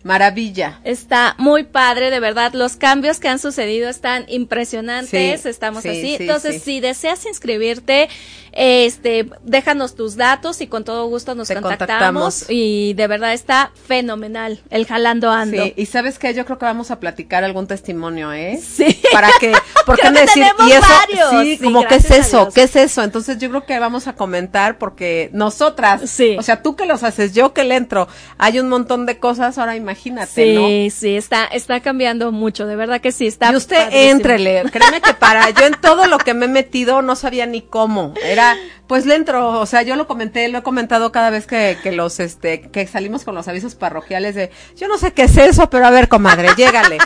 maravilla. 0.05 0.79
Está 0.83 1.33
muy 1.39 1.63
padre, 1.63 2.11
de 2.11 2.19
verdad. 2.19 2.53
Los 2.53 2.75
cambios 2.75 3.19
que 3.19 3.27
han 3.27 3.39
sucedido 3.39 3.89
están 3.89 4.25
impresionantes. 4.27 5.41
Sí, 5.41 5.49
Estamos 5.49 5.81
sí, 5.81 5.89
así. 5.89 6.01
sí, 6.01 6.17
Entonces, 6.19 6.61
si 6.61 6.79
deseas 6.79 7.25
inscribirte, 7.25 8.07
este, 8.55 9.29
déjanos 9.43 9.95
tus 9.95 10.15
datos 10.15 10.61
y 10.61 10.67
con 10.67 10.83
todo 10.83 11.05
gusto 11.07 11.35
nos 11.35 11.49
contactamos. 11.49 11.77
contactamos. 11.77 12.45
Y 12.49 12.93
de 12.93 13.07
verdad 13.07 13.33
está 13.33 13.71
fenomenal 13.87 14.61
el 14.69 14.85
jalando 14.87 15.29
ando. 15.31 15.61
Sí, 15.63 15.73
y 15.75 15.85
sabes 15.85 16.17
qué, 16.19 16.33
yo 16.33 16.45
creo 16.45 16.57
que 16.57 16.65
vamos 16.65 16.89
a 16.89 16.99
platicar 16.99 17.43
algún 17.43 17.67
testimonio, 17.67 18.31
¿eh? 18.33 18.57
Sí. 18.65 19.01
Para 19.11 19.29
que, 19.39 19.51
porque 19.85 20.01
Creo 20.05 20.13
me 20.13 20.19
que 20.21 20.25
decir, 20.25 20.45
y 20.67 20.71
eso, 20.71 20.81
varios. 20.87 21.29
sí, 21.43 21.57
Sí, 21.57 21.63
como 21.63 21.85
qué 21.85 21.95
es 21.95 22.09
eso, 22.11 22.49
qué 22.53 22.63
es 22.63 22.75
eso. 22.75 23.03
Entonces 23.03 23.37
yo 23.37 23.49
creo 23.49 23.65
que 23.65 23.77
vamos 23.79 24.07
a 24.07 24.13
comentar 24.13 24.77
porque 24.77 25.29
nosotras, 25.33 26.09
Sí. 26.09 26.37
o 26.39 26.41
sea, 26.41 26.61
tú 26.61 26.75
que 26.75 26.85
los 26.85 27.03
haces, 27.03 27.33
yo 27.33 27.53
que 27.53 27.63
le 27.65 27.75
entro, 27.75 28.07
hay 28.37 28.59
un 28.59 28.69
montón 28.69 29.05
de 29.05 29.19
cosas, 29.19 29.57
ahora 29.57 29.75
imagínate, 29.75 30.31
Sí, 30.31 30.55
¿no? 30.55 30.91
sí, 30.95 31.15
está, 31.17 31.45
está 31.45 31.81
cambiando 31.81 32.31
mucho, 32.31 32.65
de 32.67 32.75
verdad 32.75 33.01
que 33.01 33.11
sí, 33.11 33.27
está. 33.27 33.51
Y 33.51 33.55
usted 33.57 33.77
padrísimo. 33.77 34.11
éntrele, 34.11 34.63
créeme 34.71 35.01
que 35.01 35.13
para 35.13 35.49
yo 35.49 35.65
en 35.65 35.75
todo 35.81 36.07
lo 36.07 36.17
que 36.17 36.33
me 36.33 36.45
he 36.45 36.49
metido 36.49 37.01
no 37.01 37.15
sabía 37.15 37.45
ni 37.45 37.61
cómo. 37.61 38.13
Era, 38.23 38.44
pues 38.87 39.05
le 39.05 39.15
entro, 39.15 39.59
o 39.59 39.65
sea, 39.65 39.81
yo 39.81 39.95
lo 39.95 40.07
comenté, 40.07 40.47
lo 40.49 40.59
he 40.59 40.63
comentado 40.63 41.11
cada 41.11 41.29
vez 41.29 41.47
que, 41.47 41.77
que 41.81 41.91
los, 41.91 42.19
este, 42.19 42.61
que 42.61 42.85
salimos 42.87 43.23
con 43.23 43.35
los 43.35 43.47
avisos 43.47 43.75
parroquiales 43.75 44.35
de, 44.35 44.51
yo 44.77 44.87
no 44.87 44.97
sé 44.97 45.13
qué 45.13 45.23
es 45.23 45.37
eso, 45.37 45.69
pero 45.69 45.85
a 45.87 45.89
ver, 45.91 46.07
comadre, 46.07 46.49
llégale. 46.57 46.97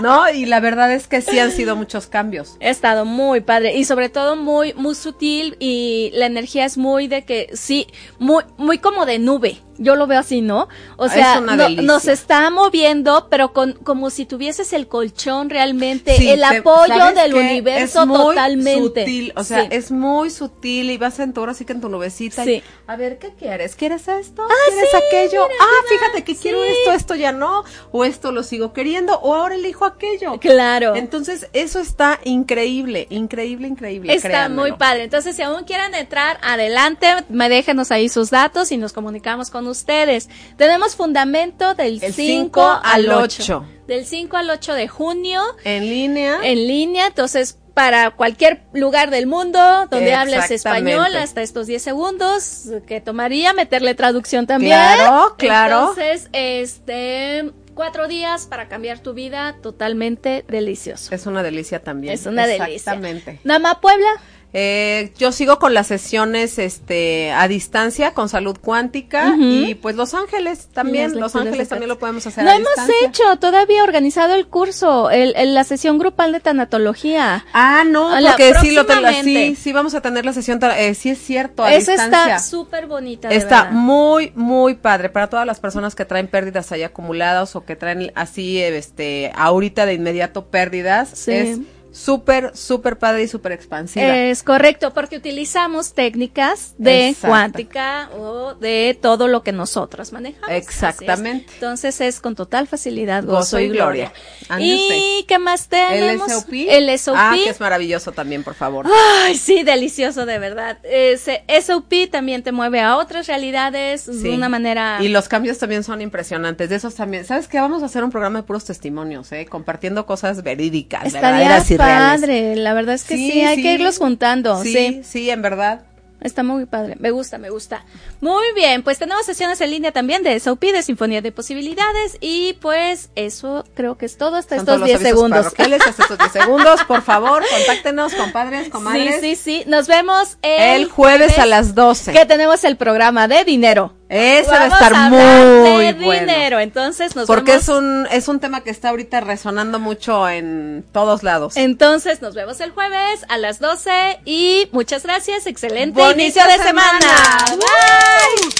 ¿No? 0.00 0.30
Y 0.30 0.46
la 0.46 0.58
verdad 0.60 0.90
es 0.90 1.06
que 1.06 1.20
sí 1.20 1.38
han 1.38 1.50
sido 1.52 1.76
muchos 1.76 2.06
cambios. 2.06 2.56
Ha 2.62 2.70
estado 2.70 3.04
muy 3.04 3.42
padre 3.42 3.76
y 3.76 3.84
sobre 3.84 4.08
todo 4.08 4.36
muy, 4.36 4.72
muy 4.72 4.94
sutil 4.94 5.54
y 5.60 6.10
la 6.14 6.24
energía 6.24 6.64
es 6.64 6.78
muy 6.78 7.08
de 7.08 7.26
que 7.26 7.50
sí, 7.52 7.86
muy, 8.18 8.42
muy 8.56 8.78
como 8.78 9.04
de 9.04 9.18
nube. 9.18 9.60
Yo 9.76 9.96
lo 9.96 10.06
veo 10.06 10.20
así, 10.20 10.40
¿no? 10.42 10.68
O 10.96 11.06
Es 11.06 11.12
sea, 11.12 11.40
no- 11.40 11.68
nos 11.68 12.06
está 12.08 12.48
moviendo, 12.50 13.28
pero 13.30 13.52
con, 13.52 13.72
como 13.72 14.08
si 14.10 14.24
tuvieses 14.26 14.72
el 14.72 14.86
colchón 14.88 15.50
realmente, 15.50 16.16
Sí, 16.16 16.28
el 16.30 16.40
te- 16.40 16.58
apoyo 16.58 16.94
¿sabes 16.94 17.14
del 17.16 17.34
universo 17.34 18.02
es 18.02 18.06
muy 18.06 18.16
totalmente. 18.18 19.00
Sutil, 19.02 19.32
o 19.36 19.44
sea, 19.44 19.62
Sí. 19.62 19.68
es 19.72 19.90
muy 19.90 20.30
sutil 20.30 20.81
y 20.90 20.98
vas 20.98 21.18
en 21.18 21.32
tu 21.32 21.40
ahora 21.40 21.54
sí 21.54 21.64
que 21.64 21.72
en 21.72 21.80
tu 21.80 21.88
nubecita. 21.88 22.42
y, 22.44 22.46
Sí. 22.46 22.62
a 22.86 22.96
ver, 22.96 23.18
¿qué 23.18 23.32
quieres? 23.38 23.74
¿Quieres 23.76 24.08
esto? 24.08 24.46
¿Quieres 24.68 24.90
sí, 24.90 24.96
aquello? 24.96 25.48
mira, 25.48 25.60
ah, 25.60 25.66
mira, 25.90 26.00
fíjate 26.00 26.24
que 26.24 26.36
quiero 26.36 26.62
esto, 26.64 26.92
esto 26.92 27.14
ya 27.14 27.32
no, 27.32 27.64
o 27.92 28.04
esto 28.04 28.32
lo 28.32 28.42
sigo 28.42 28.72
queriendo, 28.72 29.18
o 29.20 29.34
ahora 29.34 29.54
elijo 29.54 29.84
aquello. 29.84 30.38
Claro. 30.40 30.94
Entonces, 30.96 31.48
eso 31.52 31.78
está 31.80 32.18
increíble, 32.24 33.06
increíble, 33.10 33.68
increíble. 33.68 34.14
Está 34.14 34.28
créanmelo. 34.28 34.62
muy 34.62 34.72
padre. 34.72 35.04
Entonces, 35.04 35.36
si 35.36 35.42
aún 35.42 35.64
quieren 35.64 35.94
entrar, 35.94 36.38
adelante, 36.42 37.06
me 37.28 37.48
déjenos 37.48 37.90
ahí 37.90 38.08
sus 38.08 38.30
datos 38.30 38.72
y 38.72 38.76
nos 38.76 38.92
comunicamos 38.92 39.50
con 39.50 39.66
ustedes. 39.66 40.28
Tenemos 40.56 40.96
fundamento 40.96 41.74
del 41.74 42.02
El 42.02 42.12
5 42.12 42.14
cinco 42.14 42.62
al 42.62 43.10
al 43.10 43.10
8. 43.24 43.42
ocho. 43.42 43.64
Del 43.86 44.06
5 44.06 44.36
al 44.36 44.48
8 44.50 44.74
de 44.74 44.88
junio 44.88 45.42
En 45.64 45.84
línea. 45.84 46.38
en 46.42 46.66
línea. 46.66 47.06
Entonces, 47.08 47.58
para 47.74 48.10
cualquier 48.10 48.62
lugar 48.72 49.10
del 49.10 49.26
mundo 49.26 49.86
donde 49.90 50.14
hables 50.14 50.50
español, 50.50 51.16
hasta 51.16 51.42
estos 51.42 51.66
10 51.66 51.82
segundos 51.82 52.68
que 52.86 53.00
tomaría 53.00 53.52
meterle 53.52 53.94
traducción 53.94 54.46
también. 54.46 54.72
Claro, 54.72 55.34
claro. 55.38 55.80
Entonces, 55.90 56.28
este, 56.32 57.50
cuatro 57.74 58.08
días 58.08 58.46
para 58.46 58.68
cambiar 58.68 59.00
tu 59.00 59.14
vida 59.14 59.56
totalmente 59.62 60.44
delicioso. 60.48 61.14
Es 61.14 61.26
una 61.26 61.42
delicia 61.42 61.82
también. 61.82 62.14
Es 62.14 62.26
una 62.26 62.46
delicia. 62.46 62.74
Exactamente. 62.74 63.40
Nama 63.44 63.80
Puebla. 63.80 64.08
Eh, 64.54 65.12
yo 65.18 65.32
sigo 65.32 65.58
con 65.58 65.72
las 65.72 65.86
sesiones 65.86 66.58
este 66.58 67.32
a 67.32 67.48
distancia 67.48 68.12
con 68.12 68.28
salud 68.28 68.56
cuántica 68.60 69.34
y 69.38 69.74
pues 69.76 69.96
Los 69.96 70.12
Ángeles 70.12 70.68
también, 70.74 71.18
Los 71.18 71.34
Ángeles 71.36 71.70
también 71.70 71.88
lo 71.88 71.98
podemos 71.98 72.26
hacer 72.26 72.44
No 72.44 72.50
a 72.50 72.56
hemos 72.56 72.68
distancia. 72.68 72.94
hecho 73.08 73.36
todavía 73.38 73.82
organizado 73.82 74.34
el 74.34 74.46
curso, 74.48 75.10
el, 75.10 75.32
el- 75.36 75.54
la 75.54 75.64
sesión 75.64 75.98
grupal 75.98 76.32
de 76.32 76.40
tanatología. 76.40 77.46
Ah, 77.54 77.84
no, 77.86 78.18
la- 78.20 78.32
porque 78.32 78.52
sí 78.60 78.72
lo 78.72 78.84
ten- 78.84 78.98
próximamente. 79.00 79.46
sí, 79.48 79.56
sí 79.56 79.72
vamos 79.72 79.94
a 79.94 80.02
tener 80.02 80.24
la 80.26 80.32
sesión, 80.34 80.60
eh, 80.76 80.94
sí 80.94 81.08
es 81.10 81.18
cierto, 81.18 81.64
a 81.64 81.72
Esa 81.72 81.92
distancia. 81.92 82.36
está 82.36 82.38
súper 82.40 82.86
bonita. 82.86 83.30
Está 83.30 83.62
verdad. 83.64 83.72
muy, 83.72 84.32
muy 84.34 84.74
padre 84.74 85.08
para 85.08 85.28
todas 85.30 85.46
las 85.46 85.60
personas 85.60 85.94
que 85.94 86.04
traen 86.04 86.28
pérdidas 86.28 86.70
ahí 86.72 86.82
acumuladas 86.82 87.56
o 87.56 87.64
que 87.64 87.74
traen 87.76 88.12
así, 88.14 88.60
este, 88.60 89.32
ahorita 89.34 89.86
de 89.86 89.94
inmediato 89.94 90.46
pérdidas. 90.46 91.08
Sí. 91.14 91.32
Es 91.32 91.58
súper, 91.92 92.56
súper 92.56 92.98
padre 92.98 93.22
y 93.24 93.28
súper 93.28 93.52
expansiva. 93.52 94.16
Es 94.16 94.42
correcto, 94.42 94.92
porque 94.92 95.16
utilizamos 95.16 95.92
técnicas 95.94 96.74
de 96.78 97.08
Exacto. 97.08 97.28
cuántica 97.28 98.10
o 98.18 98.54
de 98.54 98.98
todo 99.00 99.28
lo 99.28 99.42
que 99.42 99.52
nosotros 99.52 100.12
manejamos. 100.12 100.50
Exactamente. 100.50 101.46
Es. 101.48 101.54
Entonces 101.54 102.00
es 102.00 102.20
con 102.20 102.34
total 102.34 102.66
facilidad 102.66 103.22
gozo, 103.24 103.36
Gozo 103.36 103.60
y 103.60 103.68
gloria. 103.68 104.12
¿Y 104.58 105.24
qué 105.28 105.38
más 105.38 105.64
el 105.64 105.68
tenemos? 105.68 106.32
SOP. 106.32 106.52
El 106.68 106.98
SOP. 106.98 107.14
Ah, 107.16 107.34
que 107.36 107.50
es 107.50 107.60
maravilloso 107.60 108.12
también, 108.12 108.42
por 108.42 108.54
favor. 108.54 108.86
Ay, 109.24 109.36
sí, 109.36 109.62
delicioso, 109.62 110.26
de 110.26 110.38
verdad. 110.38 110.78
Ese 110.82 111.44
SOP 111.60 111.92
también 112.10 112.42
te 112.42 112.52
mueve 112.52 112.80
a 112.80 112.96
otras 112.96 113.26
realidades 113.26 114.02
Sí. 114.02 114.22
de 114.22 114.34
una 114.34 114.48
manera... 114.48 114.98
Y 115.00 115.08
los 115.08 115.28
cambios 115.28 115.58
también 115.58 115.84
son 115.84 116.00
impresionantes. 116.00 116.68
De 116.70 116.76
esos 116.76 116.94
también. 116.94 117.24
¿Sabes 117.24 117.48
qué? 117.48 117.60
Vamos 117.60 117.82
a 117.82 117.86
hacer 117.86 118.02
un 118.04 118.10
programa 118.10 118.40
de 118.40 118.42
puros 118.44 118.64
testimonios, 118.64 119.30
¿eh? 119.32 119.46
Compartiendo 119.46 120.06
cosas 120.06 120.42
verídicas, 120.42 121.04
Estaría 121.06 121.30
verdaderas 121.30 121.70
y 121.70 121.76
reales. 121.82 122.20
padre, 122.20 122.56
la 122.56 122.74
verdad 122.74 122.94
es 122.94 123.04
que 123.04 123.16
sí, 123.16 123.40
hay 123.42 123.62
que 123.62 123.74
irlos 123.74 123.98
juntando, 123.98 124.62
Sí, 124.62 124.72
sí. 124.72 125.00
sí, 125.04 125.30
en 125.30 125.42
verdad. 125.42 125.82
Está 126.20 126.44
muy 126.44 126.66
padre, 126.66 126.94
me 127.00 127.10
gusta, 127.10 127.36
me 127.38 127.50
gusta. 127.50 127.84
Muy 128.20 128.44
bien, 128.54 128.84
pues 128.84 128.96
tenemos 128.96 129.26
sesiones 129.26 129.60
en 129.60 129.72
línea 129.72 129.90
también 129.90 130.22
de 130.22 130.38
SOP, 130.38 130.60
de 130.66 130.80
Sinfonía 130.82 131.20
de 131.20 131.32
Posibilidades, 131.32 132.16
y 132.20 132.52
pues 132.60 133.10
eso 133.16 133.64
creo 133.74 133.98
que 133.98 134.06
es 134.06 134.16
todo 134.18 134.36
hasta 134.36 134.54
Son 134.54 134.60
estos 134.60 134.78
los 134.78 134.86
10 134.86 134.96
avisos 135.00 135.08
segundos. 135.16 135.46
hasta 135.46 135.88
estos 136.04 136.18
10 136.18 136.30
segundos, 136.32 136.84
por 136.86 137.02
favor, 137.02 137.42
contáctenos, 137.50 138.14
compadres, 138.14 138.68
comadres. 138.68 139.16
Sí, 139.20 139.34
sí, 139.34 139.62
sí, 139.62 139.64
nos 139.68 139.88
vemos 139.88 140.38
el, 140.42 140.82
El 140.82 140.88
jueves 140.90 141.40
a 141.40 141.46
las 141.46 141.74
12. 141.74 142.12
que 142.12 142.24
tenemos 142.24 142.62
el 142.62 142.76
programa 142.76 143.26
de 143.26 143.42
dinero. 143.42 143.92
Ese 144.14 144.50
va 144.50 144.64
a 144.64 144.66
estar 144.66 145.10
muy 145.10 145.84
de 145.86 145.92
bueno. 146.04 146.20
dinero, 146.20 146.60
entonces 146.60 147.16
nos 147.16 147.26
Porque 147.26 147.52
vemos 147.52 147.62
es 147.62 147.68
un, 147.70 148.06
es 148.10 148.28
un 148.28 148.40
tema 148.40 148.60
que 148.60 148.68
está 148.68 148.90
ahorita 148.90 149.20
resonando 149.22 149.78
mucho 149.78 150.28
en 150.28 150.84
todos 150.92 151.22
lados. 151.22 151.56
Entonces 151.56 152.20
nos 152.20 152.34
vemos 152.34 152.60
el 152.60 152.72
jueves 152.72 153.24
a 153.30 153.38
las 153.38 153.58
12 153.58 154.20
y 154.26 154.68
muchas 154.72 155.04
gracias, 155.04 155.46
excelente 155.46 155.98
Bonita 155.98 156.22
inicio 156.22 156.44
de 156.44 156.58
semana. 156.62 157.00
semana. 157.00 157.56
Bye. 157.56 158.52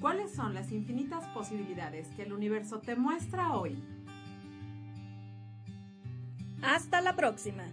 ¿Cuáles 0.00 0.32
son 0.34 0.54
las 0.54 0.72
infinitas 0.72 1.26
posibilidades 1.34 2.08
que 2.16 2.22
el 2.22 2.32
universo 2.32 2.78
te 2.80 2.96
muestra 2.96 3.52
hoy? 3.52 3.78
Hasta 6.62 7.00
la 7.00 7.14
próxima. 7.14 7.64